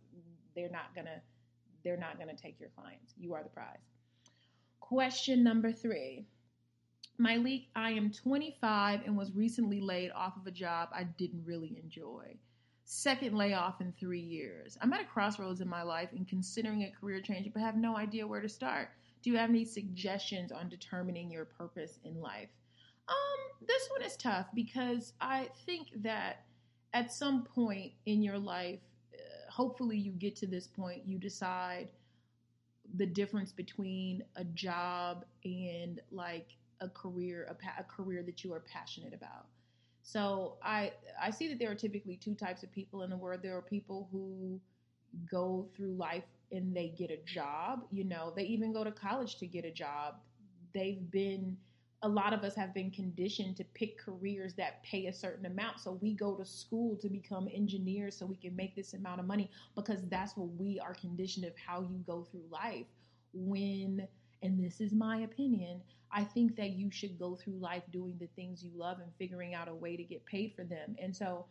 they're 0.56 0.70
not 0.70 0.94
going 0.96 1.06
to 1.06 1.22
they're 1.84 1.98
not 1.98 2.18
going 2.18 2.34
to 2.34 2.42
take 2.42 2.60
your 2.60 2.70
clients. 2.78 3.14
You 3.18 3.34
are 3.34 3.44
the 3.44 3.50
prize. 3.50 3.78
Question 4.80 5.44
number 5.44 5.72
three. 5.72 6.26
Myleik, 7.20 7.68
I 7.76 7.92
am 7.92 8.10
25 8.10 9.02
and 9.06 9.18
was 9.18 9.34
recently 9.34 9.82
laid 9.82 10.12
off 10.12 10.38
of 10.38 10.48
a 10.48 10.52
job 10.52 10.90
I 10.94 11.04
didn't 11.04 11.44
really 11.46 11.78
enjoy. 11.84 12.38
Second 12.86 13.38
layoff 13.38 13.82
in 13.82 13.94
three 14.00 14.22
years. 14.22 14.78
I'm 14.82 14.94
at 14.94 15.02
a 15.02 15.06
crossroads 15.06 15.62
in 15.62 15.68
my 15.68 15.84
life 15.84 16.10
and 16.14 16.28
considering 16.28 16.84
a 16.84 16.92
career 16.92 17.22
change, 17.22 17.52
but 17.54 17.62
have 17.62 17.76
no 17.76 17.98
idea 17.98 18.26
where 18.26 18.42
to 18.42 18.50
start. 18.50 18.90
Do 19.22 19.30
you 19.30 19.38
have 19.38 19.50
any 19.50 19.66
suggestions 19.66 20.52
on 20.52 20.70
determining 20.70 21.30
your 21.30 21.46
purpose 21.46 22.00
in 22.04 22.20
life? 22.20 22.50
Um, 23.08 23.66
this 23.68 23.90
one 23.90 24.02
is 24.04 24.16
tough 24.18 24.48
because 24.54 25.14
I 25.22 25.50
think 25.66 25.90
that 26.04 26.46
at 26.94 27.12
some 27.12 27.44
point 27.44 27.94
in 28.06 28.22
your 28.24 28.38
life, 28.40 28.80
hopefully 29.50 29.98
you 29.98 30.12
get 30.12 30.36
to 30.38 30.48
this 30.48 30.68
point, 30.68 31.04
you 31.06 31.18
decide 31.18 31.90
the 32.96 33.06
difference 33.06 33.52
between 33.52 34.24
a 34.36 34.44
job 34.44 35.26
and 35.44 36.00
like 36.12 36.50
a 36.82 36.90
career, 36.90 37.48
a, 37.50 37.54
pa- 37.54 37.76
a 37.80 37.84
career 37.84 38.24
that 38.24 38.44
you 38.44 38.54
are 38.54 38.60
passionate 38.60 39.14
about. 39.14 39.46
So 40.04 40.58
I 40.62 40.92
I 41.22 41.32
see 41.32 41.48
that 41.48 41.60
there 41.60 41.72
are 41.72 41.76
typically 41.76 42.18
two 42.18 42.36
types 42.36 42.62
of 42.64 42.72
people 42.72 43.04
in 43.04 43.10
the 43.10 43.16
world. 43.16 43.40
There 43.42 43.56
are 43.58 43.62
people 43.62 44.10
who 44.12 44.60
go 45.32 45.68
through 45.76 45.94
life 45.94 46.26
and 46.52 46.76
they 46.76 46.90
get 46.90 47.10
a 47.10 47.18
job. 47.26 47.86
You 47.92 48.04
know, 48.04 48.34
they 48.36 48.44
even 48.44 48.74
go 48.74 48.84
to 48.84 48.92
college 48.92 49.38
to 49.38 49.48
get 49.48 49.64
a 49.66 49.72
job. 49.72 50.16
They've 50.74 51.10
been 51.10 51.58
a 52.04 52.08
lot 52.08 52.34
of 52.34 52.44
us 52.44 52.54
have 52.54 52.74
been 52.74 52.92
conditioned 52.92 53.56
to 53.58 53.64
pick 53.74 53.98
careers 53.98 54.54
that 54.56 54.84
pay 54.84 55.08
a 55.08 55.14
certain 55.14 55.46
amount. 55.46 55.80
So 55.80 55.98
we 56.02 56.14
go 56.14 56.36
to 56.36 56.46
school 56.46 56.98
to 56.98 57.10
become 57.10 57.48
engineers 57.54 58.18
so 58.18 58.26
we 58.26 58.36
can 58.36 58.56
make 58.56 58.76
this 58.76 58.94
amount 58.94 59.22
of 59.22 59.26
money 59.26 59.50
because 59.74 60.02
that's 60.10 60.36
what 60.36 60.50
we 60.60 60.80
are 60.80 60.94
conditioned 60.94 61.46
of 61.46 61.54
how 61.56 61.82
you 61.82 62.04
go 62.06 62.28
through 62.30 62.44
life. 62.52 62.86
When, 63.34 64.06
and 64.42 64.64
this 64.64 64.82
is 64.82 64.92
my 64.92 65.20
opinion, 65.20 65.82
I 66.12 66.26
think 66.26 66.58
that 66.58 66.72
you 66.72 66.92
should 66.92 67.18
go 67.18 67.36
through 67.36 67.58
life 67.58 67.84
doing 67.92 68.18
the 68.20 68.28
things 68.36 68.64
you 68.64 68.72
love 68.76 69.00
and 69.00 69.10
figuring 69.18 69.56
out 69.56 69.70
a 69.70 69.74
way 69.74 69.96
to 69.96 70.04
get 70.04 70.26
paid 70.26 70.54
for 70.56 70.66
them. 70.66 70.98
And 71.02 71.16
so 71.16 71.46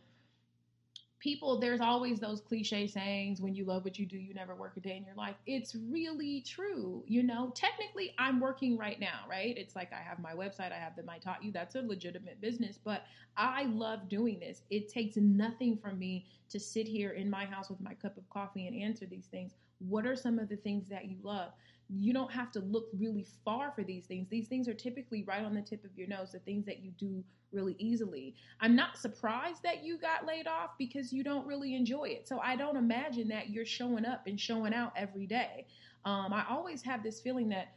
people 1.23 1.57
there's 1.57 1.79
always 1.79 2.19
those 2.19 2.41
cliche 2.41 2.85
sayings 2.85 3.39
when 3.39 3.55
you 3.55 3.63
love 3.63 3.85
what 3.85 3.97
you 3.97 4.05
do 4.05 4.17
you 4.17 4.33
never 4.33 4.55
work 4.55 4.73
a 4.75 4.81
day 4.81 4.97
in 4.97 5.05
your 5.05 5.15
life. 5.15 5.35
It's 5.45 5.73
really 5.73 6.41
true 6.41 7.05
you 7.07 7.23
know? 7.23 7.53
Technically 7.55 8.13
i'm 8.19 8.41
working 8.41 8.77
right 8.77 8.99
now 8.99 9.21
right? 9.29 9.57
It's 9.57 9.73
like 9.73 9.93
i 9.93 10.01
have 10.01 10.19
my 10.19 10.33
website 10.33 10.73
i 10.73 10.77
have 10.77 10.97
the 10.97 11.09
i 11.09 11.17
taught 11.17 11.41
you 11.41 11.53
that's 11.53 11.75
a 11.75 11.81
legitimate 11.81 12.41
business 12.41 12.77
but 12.83 13.03
i 13.37 13.63
love 13.63 14.09
doing 14.09 14.37
this. 14.39 14.63
It 14.69 14.89
takes 14.89 15.15
nothing 15.15 15.77
from 15.77 15.97
me 15.97 16.25
to 16.49 16.59
sit 16.59 16.87
here 16.87 17.11
in 17.11 17.29
my 17.29 17.45
house 17.45 17.69
with 17.69 17.79
my 17.79 17.93
cup 17.93 18.17
of 18.17 18.29
coffee 18.29 18.67
and 18.67 18.75
answer 18.79 19.05
these 19.05 19.27
things. 19.27 19.53
What 19.79 20.05
are 20.05 20.15
some 20.15 20.39
of 20.39 20.49
the 20.49 20.57
things 20.57 20.89
that 20.89 21.05
you 21.05 21.17
love 21.23 21.51
you 21.99 22.13
don't 22.13 22.31
have 22.31 22.51
to 22.51 22.59
look 22.59 22.87
really 22.97 23.25
far 23.45 23.71
for 23.71 23.83
these 23.83 24.05
things. 24.05 24.27
These 24.29 24.47
things 24.47 24.67
are 24.67 24.73
typically 24.73 25.23
right 25.23 25.43
on 25.43 25.53
the 25.53 25.61
tip 25.61 25.83
of 25.83 25.91
your 25.95 26.07
nose, 26.07 26.31
the 26.31 26.39
things 26.39 26.65
that 26.65 26.83
you 26.83 26.91
do 26.91 27.23
really 27.51 27.75
easily. 27.77 28.35
I'm 28.59 28.75
not 28.75 28.97
surprised 28.97 29.63
that 29.63 29.83
you 29.83 29.97
got 29.97 30.25
laid 30.25 30.47
off 30.47 30.71
because 30.77 31.13
you 31.13 31.23
don't 31.23 31.45
really 31.45 31.75
enjoy 31.75 32.05
it. 32.05 32.27
So 32.27 32.39
I 32.39 32.55
don't 32.55 32.77
imagine 32.77 33.27
that 33.29 33.49
you're 33.49 33.65
showing 33.65 34.05
up 34.05 34.27
and 34.27 34.39
showing 34.39 34.73
out 34.73 34.93
every 34.95 35.27
day. 35.27 35.67
Um, 36.05 36.33
I 36.33 36.45
always 36.49 36.81
have 36.81 37.03
this 37.03 37.21
feeling 37.21 37.49
that 37.49 37.75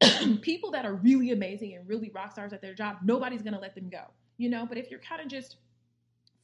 people 0.42 0.70
that 0.72 0.84
are 0.84 0.94
really 0.94 1.32
amazing 1.32 1.74
and 1.74 1.88
really 1.88 2.10
rock 2.14 2.32
stars 2.32 2.52
at 2.52 2.62
their 2.62 2.74
job, 2.74 2.98
nobody's 3.04 3.42
going 3.42 3.54
to 3.54 3.60
let 3.60 3.74
them 3.74 3.88
go, 3.88 4.02
you 4.38 4.48
know? 4.48 4.66
But 4.66 4.78
if 4.78 4.90
you're 4.90 5.00
kind 5.00 5.20
of 5.20 5.28
just 5.28 5.56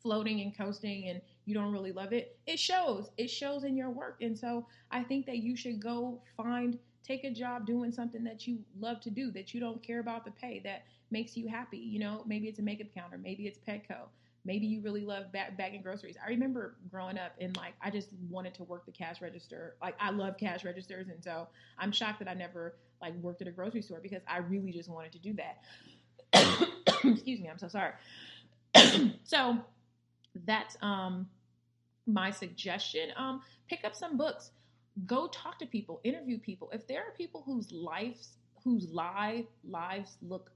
floating 0.03 0.41
and 0.41 0.57
coasting 0.57 1.09
and 1.09 1.21
you 1.45 1.55
don't 1.55 1.73
really 1.73 1.93
love 1.93 2.13
it, 2.13 2.37
it 2.47 2.59
shows. 2.59 3.11
It 3.17 3.29
shows 3.29 3.65
in 3.65 3.77
your 3.77 3.91
work. 3.91 4.19
And 4.21 4.39
so 4.39 4.67
I 4.91 5.03
think 5.03 5.27
that 5.27 5.39
you 5.39 5.57
should 5.57 5.81
go 5.81 6.21
find 6.37 6.79
take 7.03 7.25
a 7.25 7.31
job 7.31 7.67
doing 7.67 7.91
something 7.91 8.23
that 8.25 8.47
you 8.47 8.59
love 8.79 9.01
to 9.01 9.11
do, 9.11 9.31
that 9.33 9.53
you 9.53 9.61
don't 9.61 9.83
care 9.83 9.99
about 9.99 10.25
the 10.25 10.31
pay, 10.31 10.61
that 10.65 10.85
makes 11.11 11.37
you 11.37 11.49
happy. 11.49 11.79
You 11.79 11.99
know, 11.99 12.23
maybe 12.27 12.47
it's 12.47 12.59
a 12.59 12.63
makeup 12.63 12.89
counter, 12.95 13.19
maybe 13.19 13.47
it's 13.47 13.59
Petco, 13.59 14.07
maybe 14.45 14.67
you 14.67 14.81
really 14.81 15.05
love 15.05 15.33
bag- 15.33 15.57
bagging 15.57 15.83
groceries. 15.83 16.17
I 16.25 16.29
remember 16.31 16.77
growing 16.91 17.19
up 17.19 17.33
and 17.41 17.57
like 17.57 17.75
I 17.83 17.91
just 17.91 18.11
wanted 18.31 18.55
to 18.55 18.65
work 18.65 18.87
the 18.87 18.93
cash 18.93 19.21
register. 19.21 19.77
Like 19.83 19.97
I 20.01 20.11
love 20.11 20.37
cash 20.39 20.65
registers, 20.65 21.09
and 21.09 21.23
so 21.23 21.49
I'm 21.79 21.93
shocked 21.93 22.21
that 22.21 22.29
I 22.29 22.35
never 22.35 22.77
like 23.01 23.15
worked 23.17 23.43
at 23.43 23.49
a 23.49 23.53
grocery 23.53 23.83
store 23.83 24.01
because 24.01 24.23
I 24.29 24.39
really 24.39 24.73
just 24.73 24.89
wanted 24.89 25.13
to 25.13 25.19
do 25.19 25.35
that. 25.35 25.59
Excuse 27.05 27.41
me, 27.41 27.49
I'm 27.49 27.59
so 27.59 27.69
sorry. 27.69 27.93
so 29.25 29.59
that's 30.45 30.77
um 30.83 31.27
my 32.07 32.31
suggestion. 32.31 33.11
Um, 33.17 33.43
pick 33.69 33.85
up 33.85 33.95
some 33.95 34.17
books. 34.17 34.51
Go 35.07 35.29
talk 35.29 35.59
to 35.61 35.67
people, 35.67 36.01
interview 36.05 36.39
people. 36.39 36.71
If 36.73 36.87
there 36.87 37.01
are 37.01 37.13
people 37.17 37.43
whose 37.47 37.71
lives 37.73 38.37
whose 38.65 38.91
live 38.91 39.47
lives 39.65 40.17
look 40.23 40.51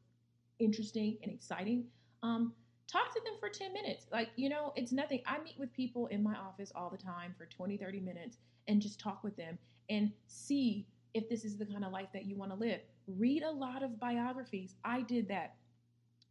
interesting 0.59 1.19
and 1.23 1.33
exciting, 1.33 1.85
um, 2.23 2.53
talk 2.87 3.13
to 3.13 3.21
them 3.25 3.35
for 3.41 3.49
10 3.49 3.73
minutes. 3.73 4.07
Like, 4.13 4.31
you 4.37 4.49
know, 4.49 4.73
it's 4.77 4.93
nothing. 4.93 5.23
I 5.27 5.43
meet 5.43 5.59
with 5.59 5.73
people 5.73 6.07
in 6.09 6.23
my 6.23 6.35
office 6.35 6.73
all 6.75 6.89
the 6.91 6.97
time 6.97 7.35
for 7.37 7.47
20, 7.47 7.77
30 7.77 8.01
minutes 8.01 8.39
and 8.69 8.81
just 8.81 9.01
talk 9.01 9.25
with 9.25 9.37
them 9.37 9.59
and 9.91 10.13
see 10.27 10.87
if 11.15 11.29
this 11.29 11.45
is 11.45 11.57
the 11.57 11.67
kind 11.67 11.85
of 11.85 11.93
life 11.93 12.09
that 12.13 12.27
you 12.27 12.37
want 12.37 12.53
to 12.53 12.57
live. 12.57 12.81
Read 13.07 13.43
a 13.43 13.51
lot 13.51 13.83
of 13.83 13.99
biographies. 13.99 14.75
I 14.85 15.03
did 15.03 15.29
that. 15.29 15.55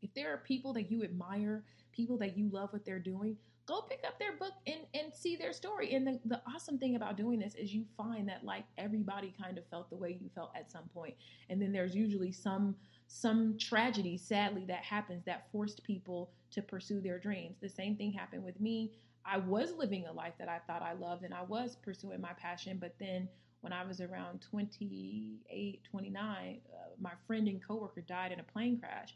If 0.05 0.13
there 0.13 0.31
are 0.31 0.37
people 0.37 0.71
that 0.73 0.91
you 0.91 1.03
admire, 1.03 1.63
people 1.91 2.17
that 2.19 2.37
you 2.37 2.47
love 2.51 2.71
what 2.71 2.85
they're 2.85 2.99
doing, 2.99 3.35
go 3.65 3.81
pick 3.81 4.03
up 4.05 4.19
their 4.19 4.33
book 4.33 4.53
and, 4.67 4.81
and 4.93 5.11
see 5.11 5.35
their 5.35 5.51
story. 5.51 5.95
And 5.95 6.05
the, 6.05 6.19
the 6.25 6.41
awesome 6.53 6.77
thing 6.77 6.95
about 6.95 7.17
doing 7.17 7.39
this 7.39 7.55
is 7.55 7.73
you 7.73 7.85
find 7.97 8.29
that 8.29 8.43
like 8.43 8.65
everybody 8.77 9.33
kind 9.41 9.57
of 9.57 9.65
felt 9.67 9.89
the 9.89 9.95
way 9.95 10.15
you 10.21 10.29
felt 10.35 10.51
at 10.55 10.71
some 10.71 10.87
point. 10.93 11.15
And 11.49 11.59
then 11.59 11.71
there's 11.71 11.95
usually 11.95 12.31
some 12.31 12.75
some 13.07 13.55
tragedy, 13.59 14.17
sadly, 14.17 14.65
that 14.67 14.83
happens 14.83 15.25
that 15.25 15.47
forced 15.51 15.83
people 15.83 16.31
to 16.51 16.61
pursue 16.61 17.01
their 17.01 17.19
dreams. 17.19 17.57
The 17.61 17.69
same 17.69 17.95
thing 17.95 18.11
happened 18.11 18.43
with 18.43 18.59
me. 18.59 18.93
I 19.25 19.37
was 19.37 19.73
living 19.73 20.05
a 20.05 20.13
life 20.13 20.33
that 20.39 20.49
I 20.49 20.59
thought 20.67 20.81
I 20.81 20.93
loved 20.93 21.23
and 21.23 21.33
I 21.33 21.43
was 21.43 21.75
pursuing 21.75 22.21
my 22.21 22.33
passion, 22.33 22.77
but 22.79 22.95
then 22.99 23.27
when 23.61 23.73
I 23.73 23.83
was 23.83 24.01
around 24.01 24.41
28, 24.41 25.81
29, 25.89 26.59
uh, 26.71 26.77
my 27.01 27.11
friend 27.25 27.47
and 27.47 27.67
coworker 27.67 28.01
died 28.01 28.31
in 28.31 28.39
a 28.39 28.43
plane 28.43 28.79
crash. 28.79 29.15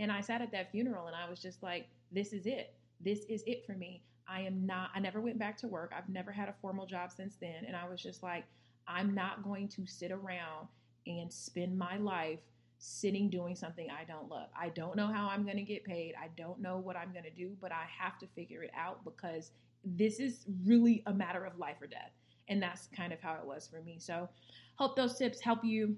And 0.00 0.10
I 0.10 0.22
sat 0.22 0.40
at 0.40 0.50
that 0.52 0.72
funeral 0.72 1.06
and 1.06 1.14
I 1.14 1.28
was 1.28 1.40
just 1.40 1.62
like, 1.62 1.86
this 2.10 2.32
is 2.32 2.46
it. 2.46 2.74
This 3.00 3.20
is 3.28 3.44
it 3.46 3.66
for 3.66 3.74
me. 3.74 4.02
I 4.26 4.40
am 4.40 4.64
not, 4.64 4.90
I 4.94 4.98
never 5.00 5.20
went 5.20 5.38
back 5.38 5.58
to 5.58 5.68
work. 5.68 5.92
I've 5.96 6.08
never 6.08 6.32
had 6.32 6.48
a 6.48 6.54
formal 6.62 6.86
job 6.86 7.12
since 7.12 7.36
then. 7.38 7.64
And 7.66 7.76
I 7.76 7.86
was 7.86 8.02
just 8.02 8.22
like, 8.22 8.44
I'm 8.88 9.14
not 9.14 9.44
going 9.44 9.68
to 9.68 9.86
sit 9.86 10.10
around 10.10 10.68
and 11.06 11.30
spend 11.30 11.76
my 11.76 11.98
life 11.98 12.38
sitting 12.78 13.28
doing 13.28 13.54
something 13.54 13.88
I 13.90 14.04
don't 14.04 14.30
love. 14.30 14.48
I 14.58 14.70
don't 14.70 14.96
know 14.96 15.08
how 15.08 15.28
I'm 15.28 15.44
going 15.44 15.58
to 15.58 15.62
get 15.62 15.84
paid. 15.84 16.14
I 16.18 16.28
don't 16.34 16.60
know 16.60 16.78
what 16.78 16.96
I'm 16.96 17.12
going 17.12 17.24
to 17.24 17.30
do, 17.30 17.50
but 17.60 17.70
I 17.70 17.84
have 17.98 18.18
to 18.20 18.26
figure 18.34 18.62
it 18.62 18.70
out 18.74 19.04
because 19.04 19.50
this 19.84 20.18
is 20.18 20.46
really 20.64 21.02
a 21.06 21.12
matter 21.12 21.44
of 21.44 21.58
life 21.58 21.76
or 21.82 21.86
death. 21.86 22.12
And 22.48 22.62
that's 22.62 22.88
kind 22.96 23.12
of 23.12 23.20
how 23.20 23.34
it 23.34 23.44
was 23.44 23.68
for 23.68 23.82
me. 23.82 23.98
So, 23.98 24.28
hope 24.76 24.96
those 24.96 25.18
tips 25.18 25.40
help 25.40 25.62
you. 25.62 25.96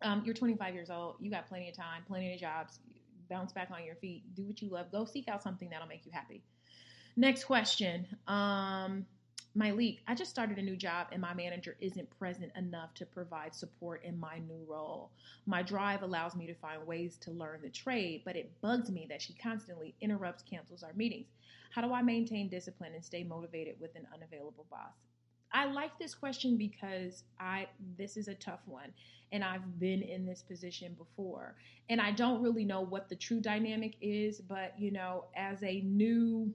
Um, 0.00 0.22
you're 0.24 0.34
25 0.34 0.74
years 0.74 0.90
old. 0.90 1.16
You 1.20 1.30
got 1.30 1.46
plenty 1.46 1.68
of 1.68 1.76
time, 1.76 2.02
plenty 2.06 2.32
of 2.32 2.40
jobs. 2.40 2.80
Bounce 3.28 3.52
back 3.52 3.70
on 3.70 3.84
your 3.84 3.96
feet. 3.96 4.34
Do 4.34 4.44
what 4.44 4.60
you 4.62 4.68
love. 4.68 4.90
Go 4.92 5.04
seek 5.04 5.28
out 5.28 5.42
something 5.42 5.68
that'll 5.70 5.88
make 5.88 6.06
you 6.06 6.12
happy. 6.12 6.42
Next 7.16 7.44
question. 7.44 8.06
Um, 8.26 9.06
Myleik, 9.56 9.98
I 10.06 10.14
just 10.14 10.30
started 10.30 10.58
a 10.58 10.62
new 10.62 10.76
job 10.76 11.08
and 11.10 11.20
my 11.20 11.34
manager 11.34 11.76
isn't 11.80 12.08
present 12.18 12.52
enough 12.56 12.94
to 12.94 13.06
provide 13.06 13.54
support 13.54 14.04
in 14.04 14.18
my 14.18 14.38
new 14.38 14.64
role. 14.68 15.10
My 15.46 15.62
drive 15.62 16.02
allows 16.02 16.36
me 16.36 16.46
to 16.46 16.54
find 16.54 16.86
ways 16.86 17.16
to 17.22 17.32
learn 17.32 17.62
the 17.62 17.70
trade, 17.70 18.22
but 18.24 18.36
it 18.36 18.52
bugs 18.60 18.90
me 18.90 19.06
that 19.08 19.20
she 19.20 19.32
constantly 19.32 19.96
interrupts, 20.00 20.44
cancels 20.44 20.84
our 20.84 20.92
meetings. 20.92 21.26
How 21.70 21.82
do 21.82 21.92
I 21.92 22.02
maintain 22.02 22.48
discipline 22.48 22.94
and 22.94 23.04
stay 23.04 23.24
motivated 23.24 23.80
with 23.80 23.96
an 23.96 24.06
unavailable 24.14 24.66
boss? 24.70 25.07
I 25.52 25.66
like 25.66 25.98
this 25.98 26.14
question 26.14 26.56
because 26.56 27.24
I 27.40 27.68
this 27.96 28.16
is 28.16 28.28
a 28.28 28.34
tough 28.34 28.60
one 28.66 28.92
and 29.32 29.44
I've 29.44 29.78
been 29.78 30.02
in 30.02 30.26
this 30.26 30.42
position 30.42 30.94
before. 30.96 31.56
And 31.90 32.00
I 32.00 32.12
don't 32.12 32.42
really 32.42 32.64
know 32.64 32.80
what 32.80 33.08
the 33.08 33.16
true 33.16 33.40
dynamic 33.40 33.96
is, 34.00 34.40
but 34.40 34.74
you 34.78 34.90
know, 34.90 35.24
as 35.36 35.62
a 35.62 35.80
new 35.82 36.52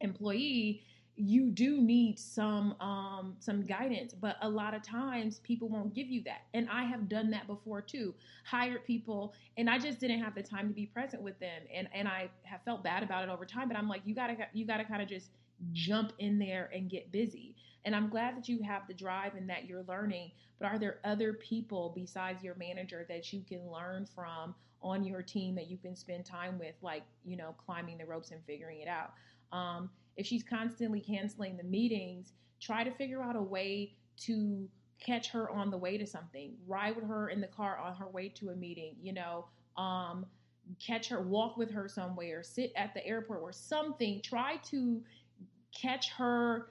employee, 0.00 0.82
you 1.18 1.50
do 1.50 1.80
need 1.80 2.18
some 2.18 2.74
um, 2.80 3.36
some 3.38 3.62
guidance. 3.62 4.12
But 4.12 4.36
a 4.42 4.48
lot 4.48 4.74
of 4.74 4.82
times 4.82 5.38
people 5.40 5.68
won't 5.68 5.94
give 5.94 6.08
you 6.08 6.22
that. 6.24 6.42
And 6.52 6.68
i 6.70 6.84
have 6.84 7.08
done 7.08 7.30
that 7.30 7.46
before 7.46 7.80
too. 7.80 8.14
Hired 8.44 8.84
people 8.84 9.32
and 9.56 9.70
i 9.70 9.78
just 9.78 9.98
didn't 9.98 10.22
have 10.22 10.34
the 10.34 10.42
time 10.42 10.68
to 10.68 10.74
be 10.74 10.86
present 10.86 11.22
with 11.22 11.38
them. 11.40 11.62
And 11.74 11.88
and 11.94 12.06
i 12.06 12.28
have 12.42 12.60
felt 12.64 12.84
bad 12.84 13.02
about 13.02 13.24
it 13.24 13.30
over 13.30 13.46
time 13.46 13.68
but 13.68 13.76
i'm 13.76 13.88
like 13.88 14.02
you 14.04 14.14
gotta 14.14 14.36
you 14.52 14.66
gotta 14.66 14.84
kind 14.84 15.02
of 15.02 15.08
just 15.08 15.30
jump 15.72 16.12
in 16.18 16.38
there 16.38 16.70
and 16.74 16.90
get 16.90 17.10
busy 17.10 17.56
and 17.86 17.96
i'm 17.96 18.10
glad 18.10 18.36
that 18.36 18.48
you 18.48 18.62
have 18.62 18.86
the 18.86 18.94
drive 18.94 19.34
and 19.34 19.48
that 19.48 19.66
you're 19.66 19.84
learning 19.88 20.30
but 20.58 20.66
are 20.66 20.78
there 20.78 20.98
other 21.04 21.32
people 21.32 21.92
besides 21.96 22.44
your 22.44 22.54
manager 22.56 23.06
that 23.08 23.32
you 23.32 23.42
can 23.48 23.70
learn 23.70 24.06
from 24.14 24.54
on 24.82 25.02
your 25.02 25.22
team 25.22 25.54
that 25.54 25.70
you 25.70 25.78
can 25.78 25.96
spend 25.96 26.26
time 26.26 26.58
with 26.58 26.74
like 26.82 27.04
you 27.24 27.36
know 27.36 27.54
climbing 27.64 27.96
the 27.96 28.04
ropes 28.04 28.30
and 28.30 28.40
figuring 28.46 28.80
it 28.80 28.88
out 28.88 29.12
um, 29.52 29.90
if 30.16 30.26
she's 30.26 30.42
constantly 30.42 31.00
canceling 31.00 31.56
the 31.56 31.64
meetings, 31.64 32.32
try 32.60 32.84
to 32.84 32.90
figure 32.90 33.22
out 33.22 33.36
a 33.36 33.42
way 33.42 33.92
to 34.18 34.68
catch 34.98 35.30
her 35.30 35.50
on 35.50 35.70
the 35.70 35.76
way 35.76 35.98
to 35.98 36.06
something. 36.06 36.54
Ride 36.66 36.96
with 36.96 37.06
her 37.06 37.28
in 37.28 37.40
the 37.40 37.46
car 37.46 37.78
on 37.78 37.94
her 37.96 38.08
way 38.08 38.28
to 38.30 38.50
a 38.50 38.56
meeting, 38.56 38.96
you 39.00 39.12
know, 39.12 39.46
um, 39.76 40.24
catch 40.84 41.08
her, 41.08 41.20
walk 41.20 41.56
with 41.56 41.70
her 41.70 41.88
somewhere, 41.88 42.42
sit 42.42 42.72
at 42.76 42.94
the 42.94 43.06
airport 43.06 43.40
or 43.42 43.52
something. 43.52 44.20
Try 44.22 44.56
to 44.70 45.02
catch 45.74 46.10
her 46.12 46.70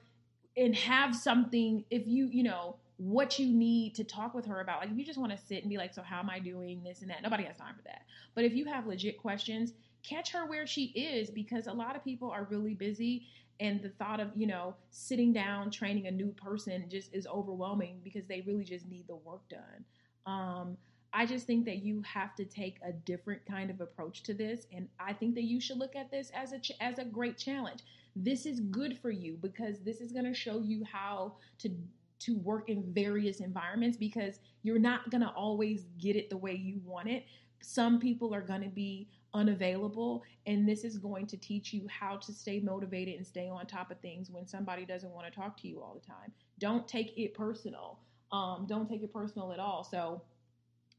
and 0.57 0.75
have 0.75 1.15
something 1.15 1.83
if 1.89 2.07
you, 2.07 2.27
you 2.27 2.43
know, 2.43 2.77
what 2.97 3.37
you 3.37 3.47
need 3.47 3.93
to 3.95 4.03
talk 4.03 4.33
with 4.33 4.45
her 4.45 4.61
about. 4.61 4.79
Like 4.79 4.91
if 4.91 4.97
you 4.97 5.05
just 5.05 5.19
want 5.19 5.31
to 5.31 5.37
sit 5.37 5.61
and 5.61 5.69
be 5.69 5.77
like, 5.77 5.93
so 5.93 6.01
how 6.01 6.19
am 6.19 6.29
I 6.29 6.39
doing 6.39 6.81
this 6.83 7.01
and 7.01 7.09
that? 7.09 7.21
Nobody 7.21 7.43
has 7.43 7.57
time 7.57 7.75
for 7.75 7.83
that. 7.83 8.03
But 8.35 8.45
if 8.45 8.53
you 8.53 8.65
have 8.65 8.87
legit 8.87 9.17
questions, 9.17 9.73
catch 10.01 10.31
her 10.31 10.45
where 10.45 10.65
she 10.65 10.85
is 10.85 11.29
because 11.29 11.67
a 11.67 11.73
lot 11.73 11.95
of 11.95 12.03
people 12.03 12.29
are 12.31 12.47
really 12.49 12.73
busy 12.73 13.27
and 13.59 13.81
the 13.81 13.89
thought 13.89 14.19
of 14.19 14.29
you 14.35 14.47
know 14.47 14.75
sitting 14.91 15.31
down 15.31 15.71
training 15.71 16.07
a 16.07 16.11
new 16.11 16.29
person 16.33 16.85
just 16.89 17.13
is 17.13 17.25
overwhelming 17.27 17.99
because 18.03 18.25
they 18.25 18.41
really 18.41 18.63
just 18.63 18.87
need 18.87 19.07
the 19.07 19.15
work 19.15 19.41
done 19.49 19.85
um, 20.25 20.77
i 21.13 21.25
just 21.25 21.47
think 21.47 21.65
that 21.65 21.77
you 21.77 22.01
have 22.01 22.35
to 22.35 22.45
take 22.45 22.77
a 22.85 22.91
different 22.91 23.41
kind 23.45 23.69
of 23.69 23.81
approach 23.81 24.23
to 24.23 24.33
this 24.33 24.67
and 24.73 24.87
i 24.99 25.13
think 25.13 25.35
that 25.35 25.43
you 25.43 25.61
should 25.61 25.77
look 25.77 25.95
at 25.95 26.11
this 26.11 26.31
as 26.35 26.51
a 26.51 26.59
ch- 26.59 26.73
as 26.81 26.99
a 26.99 27.05
great 27.05 27.37
challenge 27.37 27.81
this 28.15 28.45
is 28.45 28.59
good 28.59 28.97
for 28.99 29.09
you 29.11 29.37
because 29.41 29.79
this 29.79 30.01
is 30.01 30.11
going 30.11 30.25
to 30.25 30.33
show 30.33 30.61
you 30.61 30.83
how 30.83 31.35
to 31.59 31.69
to 32.17 32.37
work 32.39 32.69
in 32.69 32.81
various 32.93 33.41
environments 33.41 33.97
because 33.97 34.39
you're 34.63 34.79
not 34.79 35.09
going 35.11 35.21
to 35.21 35.29
always 35.29 35.85
get 35.99 36.15
it 36.15 36.29
the 36.29 36.37
way 36.37 36.53
you 36.53 36.79
want 36.85 37.09
it. 37.09 37.25
Some 37.61 37.99
people 37.99 38.33
are 38.33 38.41
going 38.41 38.61
to 38.61 38.69
be 38.69 39.09
unavailable 39.33 40.23
and 40.47 40.67
this 40.67 40.85
is 40.85 40.97
going 40.97 41.27
to 41.27 41.37
teach 41.37 41.73
you 41.73 41.85
how 41.89 42.15
to 42.15 42.31
stay 42.31 42.61
motivated 42.61 43.15
and 43.15 43.27
stay 43.27 43.49
on 43.49 43.67
top 43.67 43.91
of 43.91 43.99
things 43.99 44.31
when 44.31 44.47
somebody 44.47 44.85
doesn't 44.85 45.11
want 45.11 45.27
to 45.27 45.39
talk 45.39 45.57
to 45.57 45.67
you 45.67 45.81
all 45.81 45.93
the 45.93 46.07
time. 46.07 46.31
Don't 46.57 46.87
take 46.87 47.13
it 47.17 47.33
personal 47.33 47.99
um, 48.31 48.65
don't 48.67 48.89
take 48.89 49.03
it 49.03 49.13
personal 49.13 49.53
at 49.53 49.59
all. 49.59 49.83
So 49.83 50.21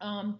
um, 0.00 0.38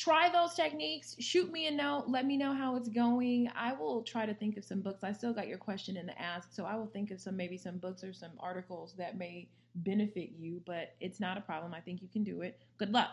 try 0.00 0.30
those 0.30 0.54
techniques. 0.54 1.14
Shoot 1.20 1.52
me 1.52 1.66
a 1.66 1.70
note. 1.70 2.04
Let 2.08 2.24
me 2.24 2.38
know 2.38 2.54
how 2.54 2.76
it's 2.76 2.88
going. 2.88 3.50
I 3.54 3.74
will 3.74 4.02
try 4.02 4.24
to 4.24 4.32
think 4.32 4.56
of 4.56 4.64
some 4.64 4.80
books. 4.80 5.04
I 5.04 5.12
still 5.12 5.34
got 5.34 5.46
your 5.46 5.58
question 5.58 5.98
in 5.98 6.06
the 6.06 6.18
ask 6.20 6.48
so 6.52 6.64
i 6.64 6.74
will 6.74 6.86
think 6.86 7.10
of 7.10 7.20
some 7.20 7.36
maybe 7.36 7.58
some 7.58 7.76
books 7.76 8.02
or 8.02 8.12
some 8.12 8.32
articles 8.40 8.94
that 8.96 9.18
may 9.18 9.48
benefit 9.74 10.30
you 10.38 10.62
but 10.64 10.94
it's 11.00 11.20
not 11.20 11.36
a 11.36 11.42
problem. 11.42 11.74
I 11.74 11.80
think 11.80 12.00
you 12.00 12.08
can 12.08 12.24
do 12.24 12.40
it. 12.40 12.58
Good 12.78 12.92
luck. 12.92 13.10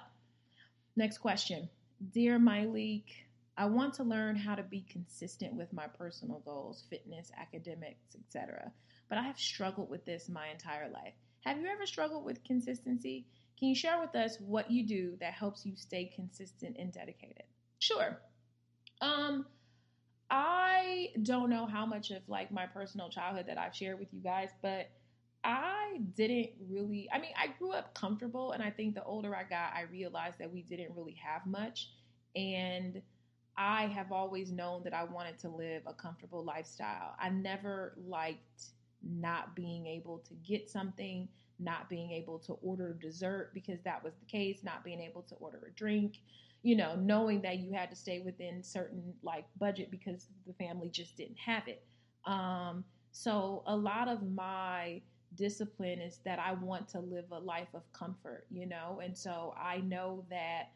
Next 0.96 1.18
question. 1.18 1.70
Dear 2.14 2.40
Myleik 2.40 3.04
I 3.58 3.66
want 3.66 3.96
to 3.96 4.04
learn 4.04 4.36
how 4.36 4.56
to 4.56 4.64
be 4.64 4.86
consistent 4.90 5.56
with 5.56 5.74
my 5.74 5.88
personal 5.88 6.42
goals, 6.46 6.84
fitness, 6.90 7.32
academics, 7.38 8.16
etc. 8.16 8.72
But 9.10 9.18
I 9.18 9.24
have 9.24 9.40
struggled 9.40 9.90
with 9.90 10.06
this 10.06 10.30
my 10.30 10.48
entire 10.50 10.90
life. 10.90 11.16
Have 11.42 11.60
you 11.60 11.68
ever 11.68 11.86
struggled 11.86 12.24
with 12.24 12.44
consistency? 12.44 13.26
Can 13.58 13.70
you 13.70 13.76
share 13.76 14.00
with 14.00 14.16
us 14.16 14.38
what 14.40 14.70
you 14.70 14.86
do 14.86 15.18
that 15.20 15.34
helps 15.34 15.66
you 15.66 15.76
stay 15.76 16.06
consistent 16.06 16.76
and 16.78 16.92
dedicated? 16.92 17.44
Sure. 17.80 18.20
Um 19.02 19.46
I 20.30 21.10
don't 21.24 21.50
know 21.50 21.66
how 21.66 21.86
much 21.86 22.12
of 22.12 22.22
like 22.28 22.52
my 22.52 22.66
personal 22.66 23.10
childhood 23.10 23.46
that 23.48 23.58
I've 23.58 23.76
shared 23.76 24.00
with 24.00 24.14
you 24.14 24.20
guys, 24.22 24.50
but 24.62 24.90
I 25.44 26.00
didn't 26.16 26.50
really 26.70 27.10
I 27.12 27.20
mean, 27.20 27.32
I 27.38 27.48
grew 27.58 27.72
up 27.72 27.94
comfortable 27.94 28.52
and 28.52 28.62
I 28.62 28.70
think 28.70 28.96
the 28.96 29.04
older 29.04 29.36
I 29.36 29.44
got, 29.44 29.74
I 29.74 29.84
realized 29.92 30.40
that 30.40 30.52
we 30.52 30.62
didn't 30.62 30.92
really 30.96 31.16
have 31.24 31.46
much 31.46 31.92
and 32.36 33.02
I 33.58 33.88
have 33.88 34.12
always 34.12 34.52
known 34.52 34.84
that 34.84 34.94
I 34.94 35.04
wanted 35.04 35.40
to 35.40 35.50
live 35.50 35.82
a 35.88 35.94
comfortable 35.94 36.44
lifestyle. 36.44 37.16
I 37.20 37.30
never 37.30 37.98
liked 38.06 38.66
not 39.02 39.56
being 39.56 39.88
able 39.88 40.20
to 40.20 40.34
get 40.48 40.70
something, 40.70 41.28
not 41.60 41.90
being 41.90 42.12
able 42.12 42.40
to 42.40 42.54
order 42.62 42.98
dessert 43.02 43.52
because 43.54 43.80
that 43.84 44.04
was 44.04 44.14
the 44.20 44.26
case, 44.26 44.60
not 44.64 44.84
being 44.84 45.02
able 45.02 45.22
to 45.24 45.36
order 45.36 45.60
a 45.68 45.72
drink, 45.72 46.20
you 46.64 46.76
know, 46.76 46.96
knowing 46.96 47.42
that 47.42 47.60
you 47.60 47.72
had 47.74 47.90
to 47.90 47.96
stay 47.96 48.20
within 48.20 48.64
certain 48.64 49.14
like 49.24 49.46
budget 49.60 49.90
because 49.92 50.28
the 50.46 50.54
family 50.54 50.90
just 50.90 51.18
didn't 51.18 51.38
have 51.38 51.68
it. 51.68 51.84
Um, 52.26 52.84
so 53.12 53.64
a 53.66 53.76
lot 53.76 54.08
of 54.08 54.22
my 54.32 55.02
discipline 55.36 56.00
is 56.02 56.20
that 56.26 56.40
I 56.40 56.54
want 56.54 56.88
to 56.90 57.00
live 57.00 57.26
a 57.32 57.40
life 57.40 57.70
of 57.74 57.82
comfort, 57.94 58.46
you 58.52 58.66
know, 58.66 59.02
and 59.04 59.18
so 59.18 59.56
I 59.58 59.78
know 59.78 60.26
that 60.30 60.72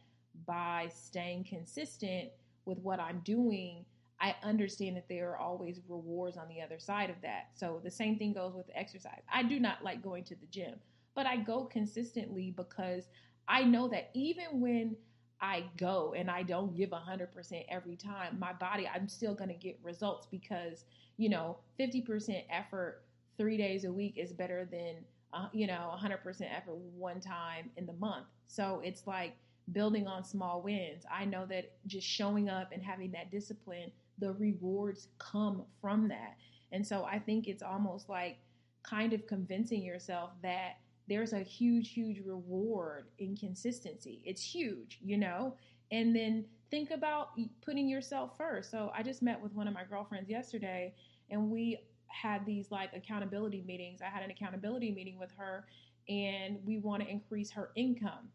by 0.46 0.90
staying 0.94 1.44
consistent 1.44 2.30
with 2.66 2.80
what 2.80 3.00
I'm 3.00 3.22
doing, 3.24 3.86
I 4.22 4.36
understand 4.44 4.96
that 4.98 5.10
there 5.10 5.32
are 5.32 5.38
always 5.38 5.82
rewards 5.90 6.38
on 6.38 6.48
the 6.48 6.62
other 6.62 6.78
side 6.78 7.10
of 7.10 7.16
that. 7.24 7.50
So 7.56 7.82
the 7.84 7.90
same 7.90 8.18
thing 8.20 8.34
goes 8.34 8.54
with 8.54 8.70
exercise. 8.76 9.22
I 9.34 9.42
do 9.42 9.60
not 9.60 9.84
like 9.84 10.04
going 10.04 10.24
to 10.26 10.36
the 10.36 10.46
gym, 10.52 10.76
but 11.16 11.26
I 11.26 11.38
go 11.38 11.66
consistently 11.66 12.54
because 12.56 13.08
I 13.48 13.64
know 13.64 13.88
that 13.90 14.12
even 14.14 14.62
when 14.62 14.96
I 15.42 15.64
go 15.76 16.14
and 16.16 16.30
I 16.30 16.44
don't 16.44 16.76
give 16.78 16.92
100% 16.92 17.66
every 17.68 17.96
time, 17.96 18.38
my 18.38 18.54
body, 18.54 18.88
I'm 18.88 19.10
still 19.10 19.34
going 19.34 19.50
to 19.50 19.56
get 19.56 19.80
results 19.82 20.28
because, 20.30 20.86
you 21.18 21.30
know, 21.30 21.58
50% 21.80 22.44
effort 22.52 23.02
three 23.38 23.58
days 23.58 23.86
a 23.86 23.92
week 23.92 24.20
is 24.20 24.32
better 24.32 24.68
than, 24.72 24.98
uh, 25.34 25.48
you 25.52 25.66
know, 25.66 25.92
100% 26.00 26.20
effort 26.56 26.76
one 26.76 27.20
time 27.20 27.72
in 27.76 27.88
the 27.88 27.94
month. 27.94 28.28
So 28.46 28.82
it's 28.84 29.08
like 29.08 29.34
building 29.72 30.06
on 30.06 30.24
small 30.24 30.62
wins. 30.62 31.06
I 31.12 31.26
know 31.26 31.48
that 31.48 31.72
just 31.88 32.06
showing 32.06 32.50
up 32.50 32.72
and 32.72 32.84
having 32.84 33.12
that 33.14 33.32
discipline 33.32 33.92
the 34.22 34.34
rewards 34.34 35.10
come 35.18 35.64
from 35.82 36.08
that. 36.08 36.38
And 36.72 36.88
so 36.88 37.04
I 37.04 37.20
think 37.20 37.48
it's 37.48 37.64
almost 37.64 38.08
like 38.08 38.38
kind 38.84 39.12
of 39.12 39.28
convincing 39.28 39.84
yourself 39.84 40.32
that 40.42 40.78
there's 41.10 41.34
a 41.34 41.40
huge, 41.40 41.92
huge 41.92 42.22
reward 42.26 43.08
in 43.20 43.36
consistency. 43.36 44.22
It's 44.24 44.42
huge, 44.42 45.00
you 45.04 45.18
know? 45.18 45.56
And 45.92 46.16
then 46.16 46.46
think 46.70 46.92
about 46.92 47.32
putting 47.62 47.90
yourself 47.90 48.38
first. 48.38 48.72
So 48.72 48.92
I 48.96 49.04
just 49.04 49.22
met 49.22 49.42
with 49.42 49.54
one 49.54 49.68
of 49.68 49.74
my 49.74 49.84
girlfriends 49.84 50.30
yesterday 50.30 50.94
and 51.30 51.50
we 51.50 51.80
had 52.08 52.46
these 52.46 52.72
like 52.72 52.92
accountability 52.96 53.64
meetings. 53.68 54.02
I 54.02 54.10
had 54.10 54.24
an 54.24 54.32
accountability 54.32 54.92
meeting 54.92 55.20
with 55.20 55.32
her 55.38 55.66
and 56.08 56.60
we 56.66 56.78
want 56.78 57.04
to 57.04 57.10
increase 57.10 57.52
her 57.52 57.72
income. 57.76 58.30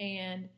And 0.00 0.50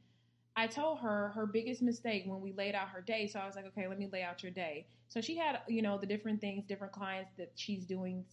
I 0.59 0.67
told 0.67 0.99
her 0.99 1.29
her 1.37 1.47
biggest 1.47 1.83
mistake 1.83 2.25
when 2.27 2.41
we 2.41 2.53
laid 2.53 2.75
out 2.75 2.89
her 2.89 3.01
day. 3.01 3.29
So 3.29 3.39
I 3.39 3.47
was 3.47 3.55
like, 3.55 3.67
okay, 3.69 3.87
let 3.87 3.97
me 3.97 4.09
lay 4.13 4.25
out 4.25 4.43
your 4.43 4.51
day. 4.51 4.89
So 5.09 5.21
she 5.21 5.37
had, 5.37 5.61
you 5.69 5.83
know, 5.83 5.99
the 5.99 6.07
different 6.07 6.41
things, 6.41 6.65
different 6.67 6.93
clients 6.93 7.31
that 7.39 7.53
she's 7.55 7.85
doing 7.85 8.25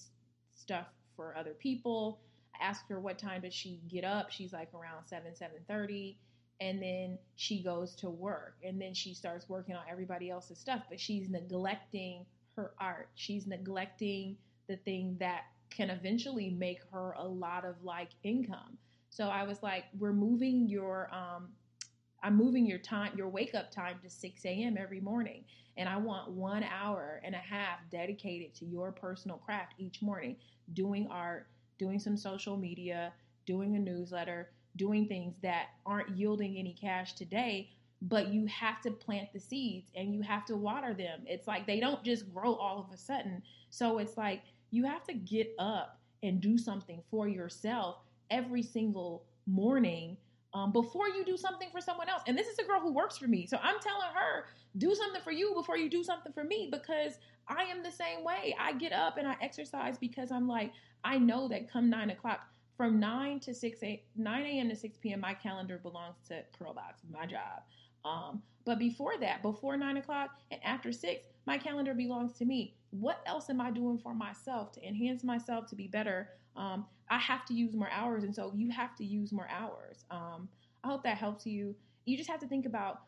stuff 0.56 0.88
for 1.16 1.38
other 1.38 1.54
people. 1.54 2.20
I 2.60 2.66
asked 2.66 2.90
her 2.90 3.00
what 3.00 3.20
time 3.20 3.42
does 3.42 3.54
she 3.54 3.80
get 3.88 4.04
up. 4.04 4.32
She's 4.32 4.54
like 4.54 4.70
around 4.74 5.06
seven, 5.06 5.36
seven 5.36 5.58
thirty, 5.68 6.18
and 6.60 6.82
then 6.82 7.20
she 7.36 7.62
goes 7.62 7.94
to 7.98 8.10
work, 8.10 8.56
and 8.64 8.82
then 8.82 8.96
she 8.96 9.14
starts 9.14 9.48
working 9.48 9.76
on 9.76 9.84
everybody 9.88 10.32
else's 10.32 10.58
stuff. 10.58 10.82
But 10.90 11.00
she's 11.00 11.30
neglecting 11.30 12.26
her 12.56 12.72
art. 12.80 13.10
She's 13.14 13.46
neglecting 13.46 14.36
the 14.68 14.78
thing 14.78 15.18
that 15.20 15.44
can 15.70 15.92
eventually 15.92 16.50
make 16.50 16.80
her 16.92 17.14
a 17.20 17.28
lot 17.28 17.66
of 17.66 17.76
like 17.84 18.10
income. 18.24 18.80
So 19.12 19.28
I 19.28 19.44
was 19.44 19.62
like, 19.62 19.84
we're 20.00 20.12
moving 20.12 20.68
your 20.68 21.14
um, 21.14 21.50
I'm 22.26 22.36
moving 22.36 22.66
your 22.66 22.80
time, 22.80 23.12
your 23.16 23.30
wake 23.30 23.54
up 23.54 23.70
time 23.70 24.00
to 24.02 24.10
6 24.10 24.46
a.m. 24.46 24.78
every 24.80 25.00
morning. 25.00 25.44
And 25.78 25.88
I 25.88 25.98
want 25.98 26.32
one 26.32 26.64
hour 26.64 27.22
and 27.24 27.36
a 27.36 27.38
half 27.38 27.78
dedicated 27.92 28.56
to 28.56 28.66
your 28.66 28.92
personal 28.92 29.38
craft 29.38 29.76
each 29.78 30.02
morning, 30.02 30.36
doing 30.74 31.08
art, 31.12 31.46
doing 31.78 32.00
some 32.00 32.18
social 32.18 32.58
media, 32.58 33.14
doing 33.46 33.76
a 33.76 33.80
newsletter, 33.80 34.50
doing 34.76 35.08
things 35.08 35.36
that 35.44 35.68
aren't 35.86 36.18
yielding 36.18 36.58
any 36.58 36.74
cash 36.74 37.14
today, 37.14 37.70
but 38.02 38.30
you 38.30 38.48
have 38.48 38.82
to 38.82 38.90
plant 38.90 39.32
the 39.32 39.40
seeds 39.40 39.92
and 39.96 40.12
you 40.12 40.24
have 40.24 40.46
to 40.46 40.56
water 40.56 40.96
them. 40.96 41.22
It's 41.28 41.48
like 41.48 41.68
they 41.68 41.80
don't 41.80 42.04
just 42.04 42.34
grow 42.34 42.56
all 42.56 42.80
of 42.80 42.92
a 42.92 42.98
sudden. 42.98 43.44
So 43.70 44.00
it's 44.00 44.18
like 44.18 44.42
you 44.72 44.84
have 44.86 45.04
to 45.04 45.14
get 45.14 45.54
up 45.60 46.00
and 46.24 46.42
do 46.42 46.58
something 46.58 47.04
for 47.12 47.28
yourself 47.28 47.98
every 48.32 48.64
single 48.64 49.26
morning 49.46 50.18
um, 50.56 50.72
before 50.72 51.10
you 51.10 51.26
do 51.26 51.36
something 51.36 51.68
for 51.70 51.82
someone 51.82 52.08
else. 52.08 52.24
And 52.28 52.38
this 52.38 52.48
is 52.48 52.58
a 52.58 52.64
girl 52.64 52.80
who 52.80 52.94
works 52.94 53.18
for 53.18 53.28
me. 53.28 53.46
So 53.46 53.58
I'm 53.62 53.80
telling 53.82 54.08
her, 54.14 54.46
do 54.78 54.96
something 54.96 55.22
for 55.22 55.32
you 55.32 55.54
before 55.54 55.78
you 55.78 55.90
do 55.90 56.02
something 56.02 56.32
for 56.32 56.46
me 56.46 56.70
because 56.72 57.20
I 57.50 57.64
am 57.64 57.84
the 57.84 57.92
same 57.92 58.24
way. 58.24 58.56
I 58.58 58.72
get 58.72 58.94
up 58.94 59.18
and 59.18 59.28
I 59.28 59.36
exercise 59.42 59.98
because 59.98 60.32
I'm 60.32 60.48
like, 60.48 60.72
I 61.04 61.18
know 61.18 61.50
that 61.50 61.70
come 61.70 61.90
nine 61.90 62.10
o'clock, 62.10 62.40
from 62.78 63.00
9 63.00 63.40
to 63.42 63.54
6 63.54 63.84
a 63.84 64.04
9 64.16 64.46
a.m. 64.46 64.70
to 64.70 64.76
6 64.76 64.98
p.m. 64.98 65.20
my 65.20 65.34
calendar 65.34 65.78
belongs 65.78 66.16
to 66.30 66.42
Curlbox, 66.60 67.04
my 67.12 67.26
job. 67.26 67.64
Um, 68.04 68.42
but 68.66 68.80
before 68.80 69.14
that, 69.20 69.42
before 69.42 69.78
9 69.78 69.98
o'clock 69.98 70.32
and 70.52 70.62
after 70.64 70.92
6, 70.92 71.26
my 71.46 71.58
calendar 71.58 71.94
belongs 71.94 72.34
to 72.34 72.46
me. 72.46 72.76
What 72.92 73.22
else 73.26 73.50
am 73.50 73.62
I 73.62 73.72
doing 73.72 73.98
for 73.98 74.14
myself 74.14 74.72
to 74.74 74.88
enhance 74.88 75.24
myself 75.24 75.68
to 75.68 75.76
be 75.76 75.88
better? 75.88 76.30
Um, 76.56 76.86
I 77.10 77.20
have 77.20 77.46
to 77.46 77.54
use 77.54 77.74
more 77.74 77.90
hours, 77.92 78.24
and 78.24 78.34
so 78.34 78.52
you 78.56 78.72
have 78.72 78.96
to 78.96 79.06
use 79.06 79.32
more 79.32 79.48
hours. 79.50 80.06
Um, 80.10 80.50
I 80.84 80.88
hope 80.88 81.04
that 81.04 81.18
helps 81.18 81.46
you. 81.46 81.76
You 82.06 82.18
just 82.18 82.30
have 82.30 82.40
to 82.40 82.48
think 82.48 82.66
about 82.66 83.02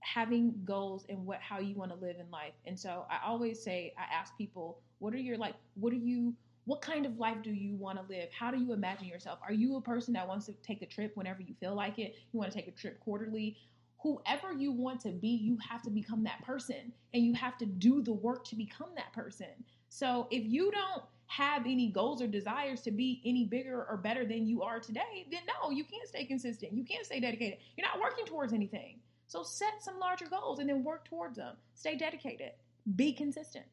having 0.00 0.54
goals 0.64 1.06
and 1.08 1.24
what 1.24 1.40
how 1.40 1.58
you 1.58 1.74
want 1.74 1.90
to 1.90 1.96
live 1.96 2.16
in 2.20 2.30
life. 2.30 2.52
And 2.66 2.78
so 2.78 3.06
I 3.10 3.18
always 3.26 3.62
say, 3.62 3.94
I 3.98 4.14
ask 4.14 4.36
people, 4.36 4.78
what 4.98 5.14
are 5.14 5.18
your 5.18 5.36
like, 5.38 5.54
what 5.74 5.92
are 5.92 5.96
you, 5.96 6.34
what 6.66 6.80
kind 6.82 7.06
of 7.06 7.18
life 7.18 7.38
do 7.42 7.50
you 7.50 7.74
want 7.76 7.98
to 7.98 8.04
live? 8.14 8.28
How 8.38 8.50
do 8.50 8.58
you 8.58 8.72
imagine 8.72 9.08
yourself? 9.08 9.38
Are 9.46 9.52
you 9.52 9.76
a 9.76 9.80
person 9.80 10.14
that 10.14 10.26
wants 10.28 10.46
to 10.46 10.52
take 10.62 10.82
a 10.82 10.86
trip 10.86 11.12
whenever 11.16 11.42
you 11.42 11.54
feel 11.58 11.74
like 11.74 11.98
it? 11.98 12.14
You 12.32 12.38
want 12.38 12.52
to 12.52 12.56
take 12.56 12.68
a 12.68 12.72
trip 12.72 13.00
quarterly? 13.00 13.56
Whoever 14.04 14.52
you 14.52 14.70
want 14.70 15.00
to 15.00 15.08
be, 15.08 15.28
you 15.28 15.58
have 15.66 15.80
to 15.82 15.90
become 15.90 16.22
that 16.24 16.44
person 16.44 16.92
and 17.14 17.24
you 17.24 17.32
have 17.32 17.56
to 17.56 17.64
do 17.64 18.02
the 18.02 18.12
work 18.12 18.44
to 18.48 18.54
become 18.54 18.90
that 18.96 19.12
person. 19.14 19.48
So 19.88 20.28
if 20.30 20.44
you 20.44 20.70
don't 20.70 21.02
have 21.28 21.62
any 21.62 21.88
goals 21.88 22.20
or 22.20 22.26
desires 22.26 22.82
to 22.82 22.90
be 22.90 23.22
any 23.24 23.46
bigger 23.46 23.86
or 23.88 23.96
better 23.96 24.26
than 24.26 24.46
you 24.46 24.62
are 24.62 24.78
today, 24.78 25.26
then 25.30 25.40
no, 25.48 25.70
you 25.70 25.84
can't 25.84 26.06
stay 26.06 26.26
consistent. 26.26 26.74
You 26.74 26.84
can't 26.84 27.06
stay 27.06 27.18
dedicated. 27.18 27.58
You're 27.78 27.86
not 27.86 27.98
working 27.98 28.26
towards 28.26 28.52
anything. 28.52 29.00
So 29.26 29.42
set 29.42 29.80
some 29.82 29.98
larger 29.98 30.26
goals 30.26 30.58
and 30.58 30.68
then 30.68 30.84
work 30.84 31.06
towards 31.06 31.38
them. 31.38 31.56
Stay 31.74 31.96
dedicated. 31.96 32.52
Be 32.96 33.10
consistent. 33.10 33.64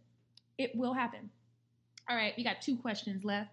It 0.58 0.74
will 0.78 0.94
happen. 0.94 1.30
All 2.10 2.16
right, 2.16 2.34
we 2.38 2.44
got 2.46 2.62
two 2.62 2.78
questions 2.78 3.26
left. 3.26 3.52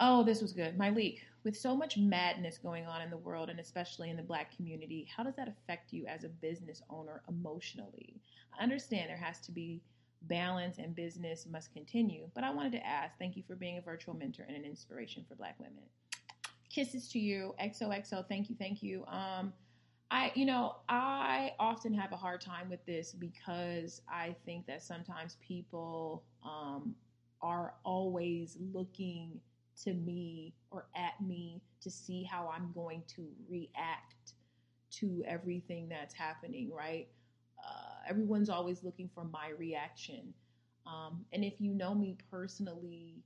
Oh, 0.00 0.24
this 0.24 0.40
was 0.40 0.52
good. 0.52 0.78
Myleik, 0.78 1.18
with 1.46 1.56
so 1.56 1.76
much 1.76 1.96
madness 1.96 2.58
going 2.58 2.86
on 2.86 3.00
in 3.00 3.08
the 3.08 3.16
world 3.16 3.50
and 3.50 3.60
especially 3.60 4.10
in 4.10 4.16
the 4.16 4.22
black 4.22 4.54
community, 4.56 5.08
how 5.16 5.22
does 5.22 5.36
that 5.36 5.46
affect 5.46 5.92
you 5.92 6.04
as 6.06 6.24
a 6.24 6.28
business 6.28 6.82
owner 6.90 7.22
emotionally? 7.28 8.20
I 8.58 8.64
understand 8.64 9.08
there 9.08 9.16
has 9.16 9.38
to 9.42 9.52
be 9.52 9.80
balance 10.22 10.78
and 10.78 10.92
business 10.92 11.46
must 11.48 11.72
continue. 11.72 12.28
But 12.34 12.42
I 12.42 12.50
wanted 12.50 12.72
to 12.72 12.84
ask 12.84 13.16
thank 13.16 13.36
you 13.36 13.44
for 13.46 13.54
being 13.54 13.78
a 13.78 13.80
virtual 13.80 14.12
mentor 14.12 14.44
and 14.48 14.56
an 14.56 14.64
inspiration 14.64 15.24
for 15.28 15.36
Black 15.36 15.54
women. 15.60 15.84
Kisses 16.68 17.08
to 17.10 17.20
you. 17.20 17.54
XOXO. 17.62 18.26
Thank 18.28 18.50
you. 18.50 18.56
Thank 18.58 18.82
you. 18.82 19.04
Um, 19.06 19.52
I, 20.10 20.32
you 20.34 20.46
know, 20.46 20.74
I 20.88 21.52
often 21.60 21.94
have 21.94 22.10
a 22.10 22.16
hard 22.16 22.40
time 22.40 22.68
with 22.68 22.84
this 22.86 23.12
because 23.12 24.02
I 24.08 24.34
think 24.44 24.66
that 24.66 24.82
sometimes 24.82 25.36
people 25.46 26.24
um, 26.44 26.96
are 27.40 27.74
always 27.84 28.56
looking 28.74 29.40
to 29.84 29.94
me 29.94 30.54
or 30.70 30.86
at 30.96 31.20
me 31.26 31.62
to 31.82 31.90
see 31.90 32.24
how 32.24 32.48
I'm 32.54 32.72
going 32.74 33.02
to 33.16 33.26
react 33.48 34.34
to 34.92 35.22
everything 35.26 35.88
that's 35.88 36.14
happening, 36.14 36.70
right? 36.72 37.08
uh, 37.58 37.94
everyone's 38.08 38.50
always 38.50 38.82
looking 38.82 39.10
for 39.14 39.24
my 39.24 39.50
reaction. 39.58 40.34
Um, 40.86 41.24
and 41.32 41.44
if 41.44 41.54
you 41.60 41.74
know 41.74 41.94
me 41.94 42.16
personally, 42.30 43.22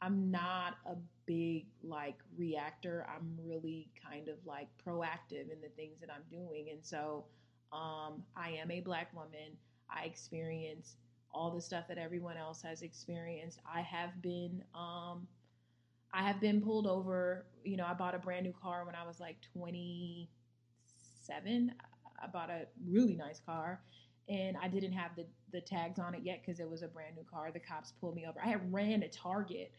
I'm 0.00 0.30
not 0.30 0.74
a 0.86 0.94
big 1.26 1.66
like 1.82 2.18
reactor. 2.36 3.06
I'm 3.08 3.34
really 3.42 3.88
kind 4.02 4.28
of 4.28 4.36
like 4.46 4.68
proactive 4.84 5.50
in 5.52 5.60
the 5.62 5.70
things 5.76 6.00
that 6.00 6.10
I'm 6.10 6.22
doing. 6.30 6.68
And 6.70 6.84
so 6.84 7.24
um, 7.72 8.22
I 8.36 8.50
am 8.60 8.70
a 8.70 8.80
black 8.80 9.14
woman. 9.14 9.56
I 9.90 10.04
experience 10.04 10.96
all 11.32 11.50
the 11.50 11.60
stuff 11.60 11.88
that 11.88 11.98
everyone 11.98 12.36
else 12.36 12.62
has 12.62 12.82
experienced. 12.82 13.60
I 13.70 13.80
have 13.80 14.20
been 14.22 14.62
um, 14.74 15.26
I 16.12 16.22
have 16.22 16.40
been 16.40 16.60
pulled 16.60 16.86
over. 16.86 17.46
You 17.64 17.76
know, 17.76 17.86
I 17.86 17.94
bought 17.94 18.14
a 18.14 18.18
brand 18.18 18.44
new 18.44 18.52
car 18.52 18.84
when 18.84 18.94
I 18.94 19.06
was 19.06 19.20
like 19.20 19.36
27. 19.52 21.72
I 22.22 22.26
bought 22.26 22.50
a 22.50 22.66
really 22.86 23.14
nice 23.14 23.40
car 23.40 23.80
and 24.28 24.56
I 24.62 24.68
didn't 24.68 24.92
have 24.92 25.12
the, 25.16 25.26
the 25.52 25.60
tags 25.60 25.98
on 25.98 26.14
it 26.14 26.20
yet 26.22 26.40
because 26.44 26.60
it 26.60 26.68
was 26.68 26.82
a 26.82 26.88
brand 26.88 27.16
new 27.16 27.24
car. 27.30 27.50
The 27.52 27.60
cops 27.60 27.92
pulled 28.00 28.14
me 28.14 28.26
over. 28.26 28.40
I 28.42 28.48
had 28.48 28.72
ran 28.72 29.00
to 29.00 29.08
Target 29.08 29.72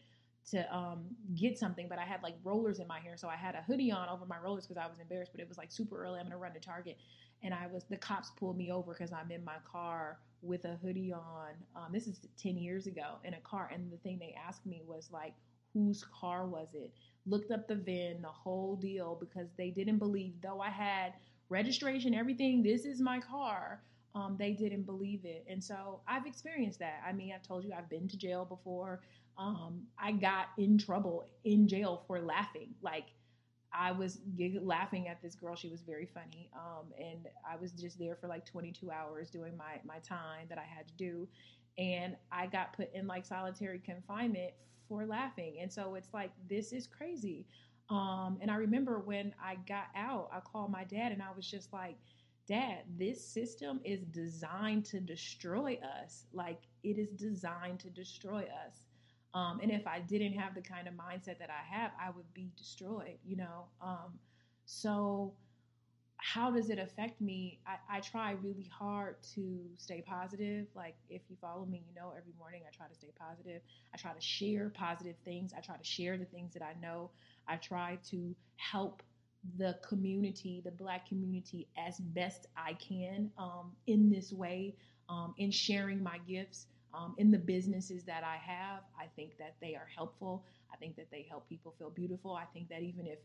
to 0.50 0.74
um, 0.74 1.04
get 1.34 1.58
something, 1.58 1.86
but 1.88 1.98
I 1.98 2.04
had 2.04 2.22
like 2.22 2.34
rollers 2.42 2.80
in 2.80 2.88
my 2.88 2.98
hair. 2.98 3.16
So 3.16 3.28
I 3.28 3.36
had 3.36 3.54
a 3.54 3.62
hoodie 3.62 3.92
on 3.92 4.08
over 4.08 4.26
my 4.26 4.38
rollers 4.38 4.66
because 4.66 4.82
I 4.82 4.88
was 4.88 4.98
embarrassed, 4.98 5.32
but 5.32 5.40
it 5.40 5.48
was 5.48 5.58
like 5.58 5.70
super 5.70 6.02
early. 6.02 6.18
I'm 6.18 6.24
going 6.24 6.32
to 6.32 6.38
run 6.38 6.52
to 6.54 6.60
Target. 6.60 6.96
and 7.42 7.54
I 7.54 7.66
was 7.66 7.84
the 7.88 7.96
cops 7.96 8.30
pulled 8.38 8.56
me 8.56 8.70
over 8.72 8.92
because 8.92 9.12
I'm 9.12 9.30
in 9.30 9.44
my 9.44 9.56
car 9.70 10.18
with 10.42 10.64
a 10.64 10.76
hoodie 10.82 11.12
on. 11.12 11.50
Um, 11.76 11.92
this 11.92 12.06
is 12.06 12.20
10 12.38 12.56
years 12.56 12.86
ago 12.86 13.16
in 13.24 13.34
a 13.34 13.40
car, 13.40 13.70
and 13.72 13.92
the 13.92 13.98
thing 13.98 14.18
they 14.18 14.34
asked 14.46 14.66
me 14.66 14.82
was 14.86 15.10
like, 15.12 15.34
whose 15.74 16.04
car 16.18 16.46
was 16.46 16.68
it? 16.74 16.92
Looked 17.26 17.50
up 17.50 17.68
the 17.68 17.74
VIN, 17.76 18.22
the 18.22 18.28
whole 18.28 18.76
deal, 18.76 19.16
because 19.20 19.48
they 19.56 19.70
didn't 19.70 19.98
believe, 19.98 20.34
though 20.42 20.60
I 20.60 20.70
had 20.70 21.14
registration, 21.48 22.14
everything, 22.14 22.62
this 22.62 22.84
is 22.84 23.00
my 23.00 23.20
car. 23.20 23.82
Um, 24.14 24.36
they 24.38 24.52
didn't 24.52 24.82
believe 24.82 25.24
it. 25.24 25.44
And 25.48 25.62
so 25.62 26.00
I've 26.08 26.26
experienced 26.26 26.80
that. 26.80 27.02
I 27.06 27.12
mean, 27.12 27.32
I've 27.34 27.46
told 27.46 27.64
you 27.64 27.72
I've 27.76 27.88
been 27.88 28.08
to 28.08 28.16
jail 28.16 28.44
before. 28.44 29.00
Um, 29.38 29.82
I 29.98 30.12
got 30.12 30.48
in 30.58 30.78
trouble 30.78 31.24
in 31.44 31.68
jail 31.68 32.02
for 32.06 32.20
laughing. 32.20 32.74
Like, 32.82 33.06
I 33.72 33.92
was 33.92 34.18
laughing 34.60 35.06
at 35.06 35.22
this 35.22 35.36
girl. 35.36 35.54
She 35.54 35.68
was 35.68 35.82
very 35.82 36.08
funny. 36.12 36.50
Um, 36.54 36.86
and 36.98 37.28
I 37.48 37.56
was 37.56 37.70
just 37.72 37.98
there 37.98 38.16
for 38.16 38.26
like 38.26 38.44
22 38.44 38.90
hours 38.90 39.30
doing 39.30 39.56
my, 39.56 39.78
my 39.84 40.00
time 40.00 40.46
that 40.48 40.58
I 40.58 40.64
had 40.64 40.88
to 40.88 40.94
do. 40.94 41.28
And 41.78 42.16
I 42.32 42.46
got 42.46 42.72
put 42.72 42.92
in 42.94 43.06
like 43.06 43.24
solitary 43.24 43.78
confinement 43.78 44.52
for 44.90 45.06
laughing. 45.06 45.54
And 45.62 45.72
so 45.72 45.94
it's 45.94 46.12
like, 46.12 46.32
this 46.48 46.72
is 46.72 46.88
crazy. 46.88 47.46
Um, 47.88 48.38
and 48.42 48.50
I 48.50 48.56
remember 48.56 48.98
when 48.98 49.32
I 49.42 49.56
got 49.68 49.86
out, 49.94 50.28
I 50.32 50.40
called 50.40 50.72
my 50.72 50.84
dad 50.84 51.12
and 51.12 51.22
I 51.22 51.28
was 51.34 51.48
just 51.48 51.72
like, 51.72 51.96
Dad, 52.50 52.78
this 52.98 53.24
system 53.24 53.80
is 53.84 54.00
designed 54.06 54.84
to 54.86 54.98
destroy 54.98 55.78
us. 56.02 56.24
Like, 56.32 56.62
it 56.82 56.98
is 56.98 57.10
designed 57.10 57.78
to 57.80 57.90
destroy 57.90 58.40
us. 58.66 58.82
Um, 59.34 59.60
and 59.62 59.70
if 59.70 59.86
I 59.86 60.00
didn't 60.00 60.32
have 60.32 60.56
the 60.56 60.60
kind 60.60 60.88
of 60.88 60.94
mindset 60.94 61.38
that 61.38 61.50
I 61.50 61.62
have, 61.72 61.92
I 62.00 62.10
would 62.10 62.34
be 62.34 62.50
destroyed, 62.56 63.18
you 63.24 63.36
know? 63.36 63.66
Um, 63.80 64.18
so, 64.64 65.34
how 66.22 66.50
does 66.50 66.70
it 66.70 66.78
affect 66.78 67.20
me? 67.20 67.58
I, 67.66 67.96
I, 67.96 68.00
try 68.00 68.32
really 68.42 68.68
hard 68.70 69.16
to 69.34 69.58
stay 69.78 70.02
positive. 70.06 70.66
Like, 70.74 70.94
if 71.08 71.22
you 71.28 71.36
follow 71.40 71.64
me, 71.64 71.82
you 71.88 71.94
know, 71.94 72.12
every 72.16 72.32
morning 72.38 72.62
I 72.66 72.76
try 72.76 72.86
to 72.86 72.94
stay 72.94 73.12
positive. 73.18 73.62
I 73.94 73.96
try 73.96 74.12
to 74.12 74.20
share 74.20 74.70
positive 74.70 75.16
things. 75.24 75.52
I 75.56 75.60
try 75.60 75.76
to 75.76 75.84
share 75.84 76.18
the 76.18 76.26
things 76.26 76.52
that 76.54 76.62
I 76.62 76.74
know. 76.80 77.10
I 77.48 77.56
try 77.56 77.98
to 78.10 78.34
help 78.56 79.02
the 79.56 79.78
community, 79.86 80.60
the 80.64 80.70
black 80.70 81.08
community, 81.08 81.66
as 81.78 81.98
best 81.98 82.46
I 82.56 82.74
can 82.74 83.30
um, 83.38 83.72
in 83.86 84.10
this 84.10 84.32
way, 84.32 84.74
um, 85.08 85.34
in 85.38 85.50
sharing 85.50 86.02
my 86.02 86.18
gifts 86.28 86.66
um, 86.92 87.14
in 87.18 87.30
the 87.30 87.38
businesses 87.38 88.04
that 88.04 88.22
I 88.24 88.36
have. 88.36 88.80
I 88.98 89.06
think 89.16 89.38
that 89.38 89.54
they 89.60 89.74
are 89.74 89.88
helpful. 89.96 90.44
I 90.72 90.76
think 90.76 90.96
that 90.96 91.10
they 91.10 91.26
help 91.28 91.48
people 91.48 91.74
feel 91.78 91.90
beautiful. 91.90 92.34
I 92.34 92.44
think 92.52 92.68
that 92.68 92.82
even 92.82 93.06
if 93.06 93.18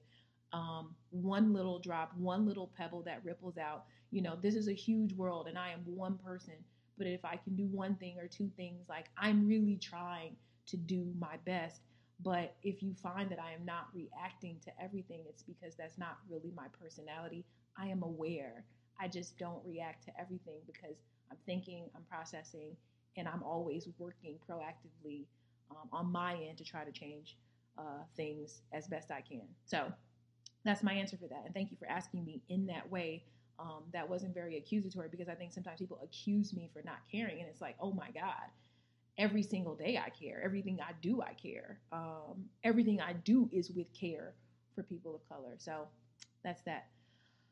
um, 0.56 0.96
one 1.12 1.52
little 1.54 1.80
drop, 1.80 2.14
one 2.18 2.48
little 2.48 2.72
pebble 2.78 3.02
that 3.04 3.20
ripples 3.26 3.58
out, 3.58 3.84
you 4.12 4.22
know, 4.22 4.38
this 4.42 4.56
is 4.56 4.70
a 4.70 4.74
huge 4.74 5.12
world 5.14 5.48
and 5.48 5.58
I 5.58 5.72
am 5.72 5.82
one 5.86 6.18
person. 6.18 6.54
But 6.98 7.08
if 7.08 7.26
I 7.26 7.36
can 7.36 7.58
do 7.58 7.66
one 7.66 7.96
thing 7.96 8.16
or 8.18 8.28
two 8.28 8.50
things, 8.56 8.86
like 8.88 9.08
I'm 9.18 9.46
really 9.46 9.76
trying 9.76 10.38
to 10.68 10.78
do 10.78 11.12
my 11.20 11.36
best. 11.46 11.82
But 12.24 12.56
if 12.64 12.82
you 12.82 12.94
find 13.04 13.30
that 13.32 13.40
I 13.40 13.52
am 13.52 13.66
not 13.66 13.90
reacting 13.94 14.56
to 14.64 14.72
everything, 14.82 15.24
it's 15.28 15.44
because 15.44 15.76
that's 15.76 15.98
not 15.98 16.20
really 16.30 16.54
my 16.56 16.68
personality. 16.82 17.44
I 17.78 17.88
am 17.88 18.02
aware. 18.02 18.64
I 18.98 19.10
just 19.10 19.38
don't 19.38 19.60
react 19.66 20.06
to 20.06 20.12
everything 20.18 20.62
because 20.66 20.96
I'm 21.30 21.38
thinking, 21.46 21.84
I'm 21.94 22.04
processing, 22.10 22.78
and 23.18 23.28
I'm 23.28 23.44
always 23.44 23.90
working 23.98 24.38
proactively 24.50 25.26
um, 25.70 25.90
on 25.92 26.10
my 26.10 26.36
end 26.36 26.58
to 26.60 26.64
try 26.64 26.86
to 26.86 26.92
change 26.94 27.36
uh, 27.78 28.04
things 28.16 28.62
as 28.72 28.88
best 28.88 29.12
I 29.12 29.20
can. 29.20 29.42
So 29.66 29.92
that's 30.66 30.84
my 30.84 30.94
answer 30.94 31.18
for 31.18 31.28
that. 31.28 31.44
And 31.46 31.54
thank 31.54 31.72
you 31.72 31.78
for 31.78 31.88
asking 31.88 32.26
me 32.26 32.42
in 32.50 32.66
that 32.68 32.92
way. 32.92 33.24
Um, 33.58 33.84
that 33.94 34.10
wasn't 34.10 34.34
very 34.34 34.58
accusatory 34.58 35.08
because 35.10 35.30
I 35.30 35.36
think 35.36 35.54
sometimes 35.54 35.80
people 35.80 36.00
accuse 36.04 36.54
me 36.54 36.70
for 36.74 36.82
not 36.84 36.98
caring, 37.10 37.40
and 37.40 37.48
it's 37.48 37.62
like, 37.62 37.78
oh 37.80 37.94
my 37.94 38.10
God, 38.14 38.50
every 39.18 39.44
single 39.44 39.76
day 39.76 39.98
I 40.04 40.10
care. 40.10 40.42
Everything 40.44 40.80
I 40.82 40.92
do, 41.02 41.22
I 41.22 41.34
care. 41.34 41.80
Um, 41.94 42.46
everything 42.66 43.00
I 43.00 43.14
do 43.14 43.50
is 43.54 43.72
with 43.72 43.88
care 43.94 44.34
for 44.74 44.84
people 44.84 45.16
of 45.16 45.28
color. 45.30 45.54
So 45.58 45.88
that's 46.44 46.62
that. 46.64 46.88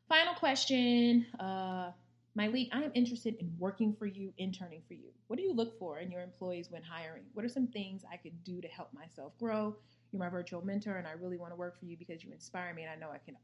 Final 0.08 0.34
question. 0.34 1.24
Uh, 1.40 1.92
Myleik, 2.36 2.68
I 2.72 2.82
am 2.82 2.90
interested 2.94 3.36
in 3.36 3.52
working 3.58 3.94
for 3.94 4.06
you, 4.06 4.32
interning 4.38 4.82
for 4.88 4.94
you. 4.94 5.10
What 5.28 5.36
do 5.36 5.42
you 5.42 5.52
look 5.52 5.78
for 5.78 5.98
in 5.98 6.10
your 6.10 6.20
employees 6.20 6.68
when 6.68 6.82
hiring? 6.82 7.22
What 7.32 7.44
are 7.44 7.48
some 7.48 7.68
things 7.68 8.02
I 8.12 8.16
could 8.16 8.42
do 8.42 8.60
to 8.60 8.66
help 8.66 8.92
myself 8.92 9.38
grow? 9.38 9.76
You're 10.10 10.18
my 10.18 10.28
virtual 10.28 10.64
mentor, 10.64 10.96
and 10.96 11.06
I 11.06 11.12
really 11.12 11.36
want 11.36 11.52
to 11.52 11.56
work 11.56 11.78
for 11.78 11.84
you 11.84 11.96
because 11.96 12.24
you 12.24 12.32
inspire 12.32 12.74
me, 12.74 12.82
and 12.82 12.90
I 12.90 12.96
know 12.96 13.12
I 13.12 13.18
can. 13.18 13.36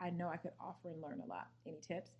I 0.00 0.10
know 0.10 0.28
I 0.28 0.36
could 0.36 0.52
offer 0.60 0.90
and 0.90 1.02
learn 1.02 1.20
a 1.24 1.28
lot. 1.28 1.48
Any 1.66 1.80
tips? 1.86 2.12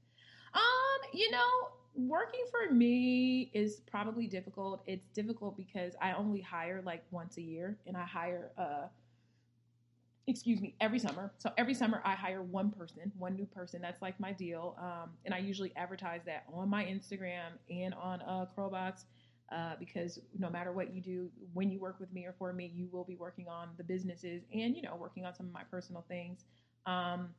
Um, 0.53 1.11
you 1.15 1.31
know, 1.31 1.47
working 1.95 2.45
for 2.51 2.75
me 2.75 3.51
is 3.55 3.81
probably 3.91 4.27
difficult. 4.27 4.83
It's 4.87 5.09
difficult 5.09 5.57
because 5.57 5.95
I 6.03 6.13
only 6.13 6.41
hire 6.41 6.83
like 6.85 7.05
once 7.11 7.39
a 7.39 7.43
year, 7.43 7.79
and 7.87 7.97
I 7.97 8.05
hire 8.05 8.51
uh 8.59 8.89
excuse 10.29 10.61
me, 10.61 10.75
every 10.81 10.99
summer. 10.99 11.33
So 11.39 11.51
every 11.57 11.75
summer 11.75 12.03
I 12.05 12.15
hire 12.15 12.43
one 12.43 12.71
person, 12.71 13.11
one 13.19 13.35
new 13.35 13.47
person. 13.47 13.81
That's 13.81 14.03
like 14.03 14.21
my 14.21 14.33
deal. 14.33 14.77
Um, 14.79 15.11
and 15.25 15.35
I 15.35 15.39
usually 15.39 15.73
advertise 15.75 16.21
that 16.27 16.45
on 16.53 16.69
my 16.69 16.85
Instagram 16.85 17.53
and 17.71 17.95
on 17.95 18.21
uh, 18.21 18.45
Curlbox 18.57 19.05
uh, 19.51 19.73
because 19.81 20.21
no 20.39 20.51
matter 20.51 20.71
what 20.73 20.93
you 20.93 21.01
do, 21.01 21.31
when 21.55 21.71
you 21.71 21.81
work 21.81 21.99
with 21.99 22.13
me 22.13 22.27
or 22.27 22.35
for 22.39 22.53
me, 22.53 22.71
you 22.75 22.89
will 22.93 23.05
be 23.05 23.17
working 23.17 23.49
on 23.49 23.69
the 23.79 23.85
businesses 23.85 24.43
and, 24.53 24.77
you 24.77 24.83
know, 24.83 24.95
working 24.95 25.25
on 25.25 25.35
some 25.35 25.47
of 25.47 25.53
my 25.53 25.65
personal 25.71 26.05
things. 26.09 26.45
Um, 26.85 27.31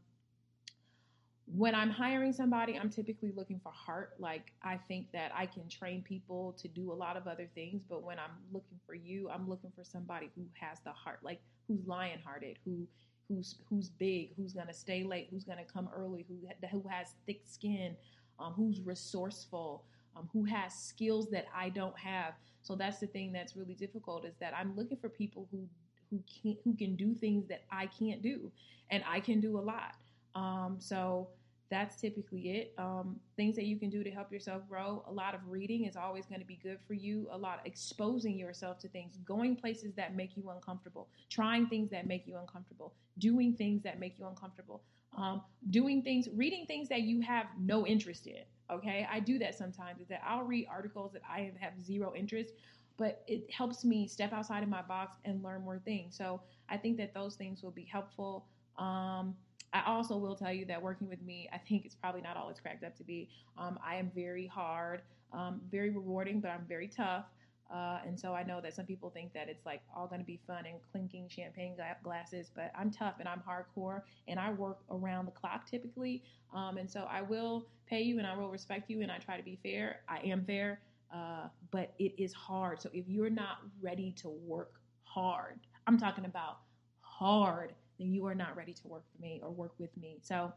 when 1.55 1.73
I'm 1.73 1.89
hiring 1.89 2.31
somebody, 2.31 2.77
I'm 2.77 2.89
typically 2.89 3.31
looking 3.35 3.59
for 3.59 3.71
heart. 3.71 4.13
Like, 4.19 4.51
I 4.61 4.77
think 4.77 5.11
that 5.13 5.31
I 5.35 5.45
can 5.45 5.67
train 5.67 6.03
people 6.03 6.53
to 6.59 6.67
do 6.67 6.91
a 6.91 6.93
lot 6.93 7.17
of 7.17 7.27
other 7.27 7.47
things, 7.55 7.81
but 7.89 8.03
when 8.03 8.19
I'm 8.19 8.31
looking 8.51 8.79
for 8.85 8.93
you, 8.93 9.29
I'm 9.29 9.49
looking 9.49 9.71
for 9.75 9.83
somebody 9.83 10.29
who 10.35 10.43
has 10.59 10.79
the 10.81 10.91
heart, 10.91 11.19
like 11.23 11.41
who's 11.67 11.87
lion 11.87 12.19
hearted, 12.23 12.57
who 12.65 12.87
who's 13.27 13.55
who's 13.69 13.89
big, 13.89 14.35
who's 14.35 14.53
gonna 14.53 14.73
stay 14.73 15.03
late, 15.03 15.27
who's 15.31 15.43
gonna 15.43 15.63
come 15.63 15.89
early, 15.95 16.25
who 16.27 16.35
who 16.71 16.87
has 16.87 17.15
thick 17.25 17.41
skin, 17.45 17.95
um, 18.39 18.53
who's 18.53 18.81
resourceful, 18.81 19.83
um, 20.15 20.29
who 20.31 20.43
has 20.43 20.73
skills 20.73 21.29
that 21.31 21.45
I 21.55 21.69
don't 21.69 21.97
have. 21.97 22.33
So 22.61 22.75
that's 22.75 22.99
the 22.99 23.07
thing 23.07 23.31
that's 23.31 23.55
really 23.55 23.73
difficult 23.73 24.25
is 24.25 24.35
that 24.39 24.53
I'm 24.55 24.75
looking 24.75 24.97
for 24.97 25.09
people 25.09 25.47
who 25.51 25.67
who 26.11 26.21
can 26.41 26.57
who 26.63 26.75
can 26.75 26.95
do 26.95 27.15
things 27.15 27.47
that 27.47 27.63
I 27.71 27.87
can't 27.87 28.21
do, 28.21 28.51
and 28.91 29.03
I 29.07 29.19
can 29.19 29.39
do 29.39 29.57
a 29.57 29.61
lot. 29.61 29.95
Um, 30.35 30.77
so 30.79 31.29
that's 31.69 31.95
typically 31.95 32.49
it. 32.49 32.73
Um, 32.77 33.19
things 33.35 33.55
that 33.55 33.65
you 33.65 33.77
can 33.77 33.89
do 33.89 34.03
to 34.03 34.09
help 34.09 34.31
yourself 34.31 34.67
grow. 34.67 35.03
A 35.07 35.11
lot 35.11 35.35
of 35.35 35.41
reading 35.47 35.85
is 35.85 35.95
always 35.95 36.25
going 36.25 36.41
to 36.41 36.47
be 36.47 36.59
good 36.61 36.79
for 36.87 36.93
you. 36.93 37.27
A 37.31 37.37
lot 37.37 37.59
of 37.59 37.65
exposing 37.65 38.37
yourself 38.37 38.79
to 38.79 38.87
things, 38.87 39.17
going 39.25 39.55
places 39.55 39.93
that 39.95 40.15
make 40.15 40.35
you 40.35 40.49
uncomfortable, 40.49 41.07
trying 41.29 41.67
things 41.67 41.89
that 41.91 42.07
make 42.07 42.25
you 42.25 42.37
uncomfortable, 42.37 42.93
doing 43.19 43.53
things 43.53 43.83
that 43.83 43.99
make 43.99 44.17
you 44.17 44.27
uncomfortable, 44.27 44.81
um, 45.15 45.41
doing 45.69 46.01
things, 46.01 46.27
reading 46.33 46.65
things 46.65 46.89
that 46.89 47.01
you 47.01 47.21
have 47.21 47.45
no 47.59 47.85
interest 47.85 48.25
in. 48.25 48.43
Okay, 48.71 49.07
I 49.11 49.19
do 49.19 49.37
that 49.39 49.55
sometimes. 49.55 50.01
Is 50.01 50.07
that 50.07 50.21
I'll 50.25 50.43
read 50.43 50.67
articles 50.69 51.13
that 51.13 51.21
I 51.29 51.51
have 51.59 51.79
zero 51.79 52.13
interest, 52.15 52.53
but 52.97 53.23
it 53.27 53.49
helps 53.51 53.85
me 53.85 54.07
step 54.07 54.33
outside 54.33 54.63
of 54.63 54.69
my 54.69 54.81
box 54.81 55.17
and 55.25 55.43
learn 55.43 55.61
more 55.63 55.79
things. 55.79 56.15
So 56.15 56.41
I 56.67 56.77
think 56.77 56.97
that 56.97 57.13
those 57.13 57.35
things 57.35 57.63
will 57.63 57.71
be 57.71 57.85
helpful. 57.85 58.45
Um, 58.77 59.35
I 59.73 59.83
also 59.85 60.17
will 60.17 60.35
tell 60.35 60.53
you 60.53 60.65
that 60.65 60.81
working 60.81 61.07
with 61.07 61.21
me, 61.21 61.49
I 61.53 61.57
think 61.57 61.85
it's 61.85 61.95
probably 61.95 62.21
not 62.21 62.37
all 62.37 62.49
it's 62.49 62.59
cracked 62.59 62.83
up 62.83 62.95
to 62.97 63.03
be. 63.03 63.29
Um, 63.57 63.77
I 63.85 63.95
am 63.95 64.11
very 64.15 64.47
hard, 64.47 65.01
um, 65.33 65.61
very 65.71 65.89
rewarding, 65.89 66.39
but 66.39 66.49
I'm 66.49 66.65
very 66.67 66.87
tough. 66.87 67.25
Uh, 67.71 67.99
and 68.05 68.19
so 68.19 68.33
I 68.33 68.41
know 68.41 68.61
that 68.61 68.73
some 68.73 68.85
people 68.85 69.11
think 69.11 69.31
that 69.33 69.47
it's 69.47 69.65
like 69.65 69.81
all 69.95 70.07
going 70.07 70.21
to 70.21 70.25
be 70.25 70.39
fun 70.47 70.65
and 70.65 70.79
clinking 70.91 71.27
champagne 71.29 71.75
glasses, 72.03 72.49
but 72.55 72.71
I'm 72.75 72.89
tough 72.89 73.15
and 73.19 73.29
I'm 73.29 73.43
hardcore 73.47 74.01
and 74.27 74.39
I 74.39 74.51
work 74.51 74.79
around 74.89 75.25
the 75.25 75.31
clock 75.31 75.69
typically. 75.69 76.23
Um, 76.53 76.77
and 76.77 76.89
so 76.89 77.07
I 77.09 77.21
will 77.21 77.67
pay 77.85 78.01
you 78.01 78.17
and 78.17 78.25
I 78.25 78.35
will 78.35 78.49
respect 78.49 78.89
you 78.89 79.01
and 79.01 79.11
I 79.11 79.19
try 79.19 79.37
to 79.37 79.43
be 79.43 79.59
fair. 79.61 80.01
I 80.09 80.17
am 80.19 80.43
fair, 80.45 80.79
uh, 81.13 81.49
but 81.69 81.93
it 81.99 82.13
is 82.17 82.33
hard. 82.33 82.81
So 82.81 82.89
if 82.91 83.07
you're 83.07 83.29
not 83.29 83.59
ready 83.81 84.13
to 84.13 84.29
work 84.29 84.81
hard, 85.03 85.59
I'm 85.85 85.99
talking 85.99 86.25
about 86.25 86.57
hard 87.01 87.73
then 87.99 88.11
you 88.11 88.25
are 88.25 88.35
not 88.35 88.55
ready 88.55 88.73
to 88.73 88.87
work 88.87 89.03
for 89.13 89.21
me 89.21 89.39
or 89.43 89.51
work 89.51 89.73
with 89.77 89.95
me. 89.97 90.17
So 90.21 90.51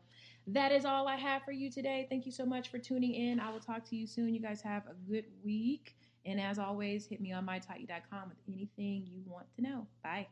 that 0.46 0.72
is 0.72 0.84
all 0.84 1.08
I 1.08 1.16
have 1.16 1.42
for 1.42 1.52
you 1.52 1.70
today. 1.70 2.06
Thank 2.08 2.24
you 2.24 2.32
so 2.32 2.46
much 2.46 2.70
for 2.70 2.78
tuning 2.78 3.14
in. 3.14 3.40
I 3.40 3.50
will 3.50 3.60
talk 3.60 3.84
to 3.90 3.96
you 3.96 4.06
soon. 4.06 4.34
You 4.34 4.40
guys 4.40 4.62
have 4.62 4.84
a 4.86 4.94
good 5.10 5.24
week. 5.44 5.96
And 6.24 6.40
as 6.40 6.58
always, 6.58 7.06
hit 7.06 7.20
me 7.20 7.32
on 7.32 7.46
mytaughtyou.com 7.46 8.28
with 8.28 8.38
anything 8.48 9.04
you 9.06 9.22
want 9.26 9.46
to 9.56 9.62
know. 9.62 9.86
Bye. 10.02 10.28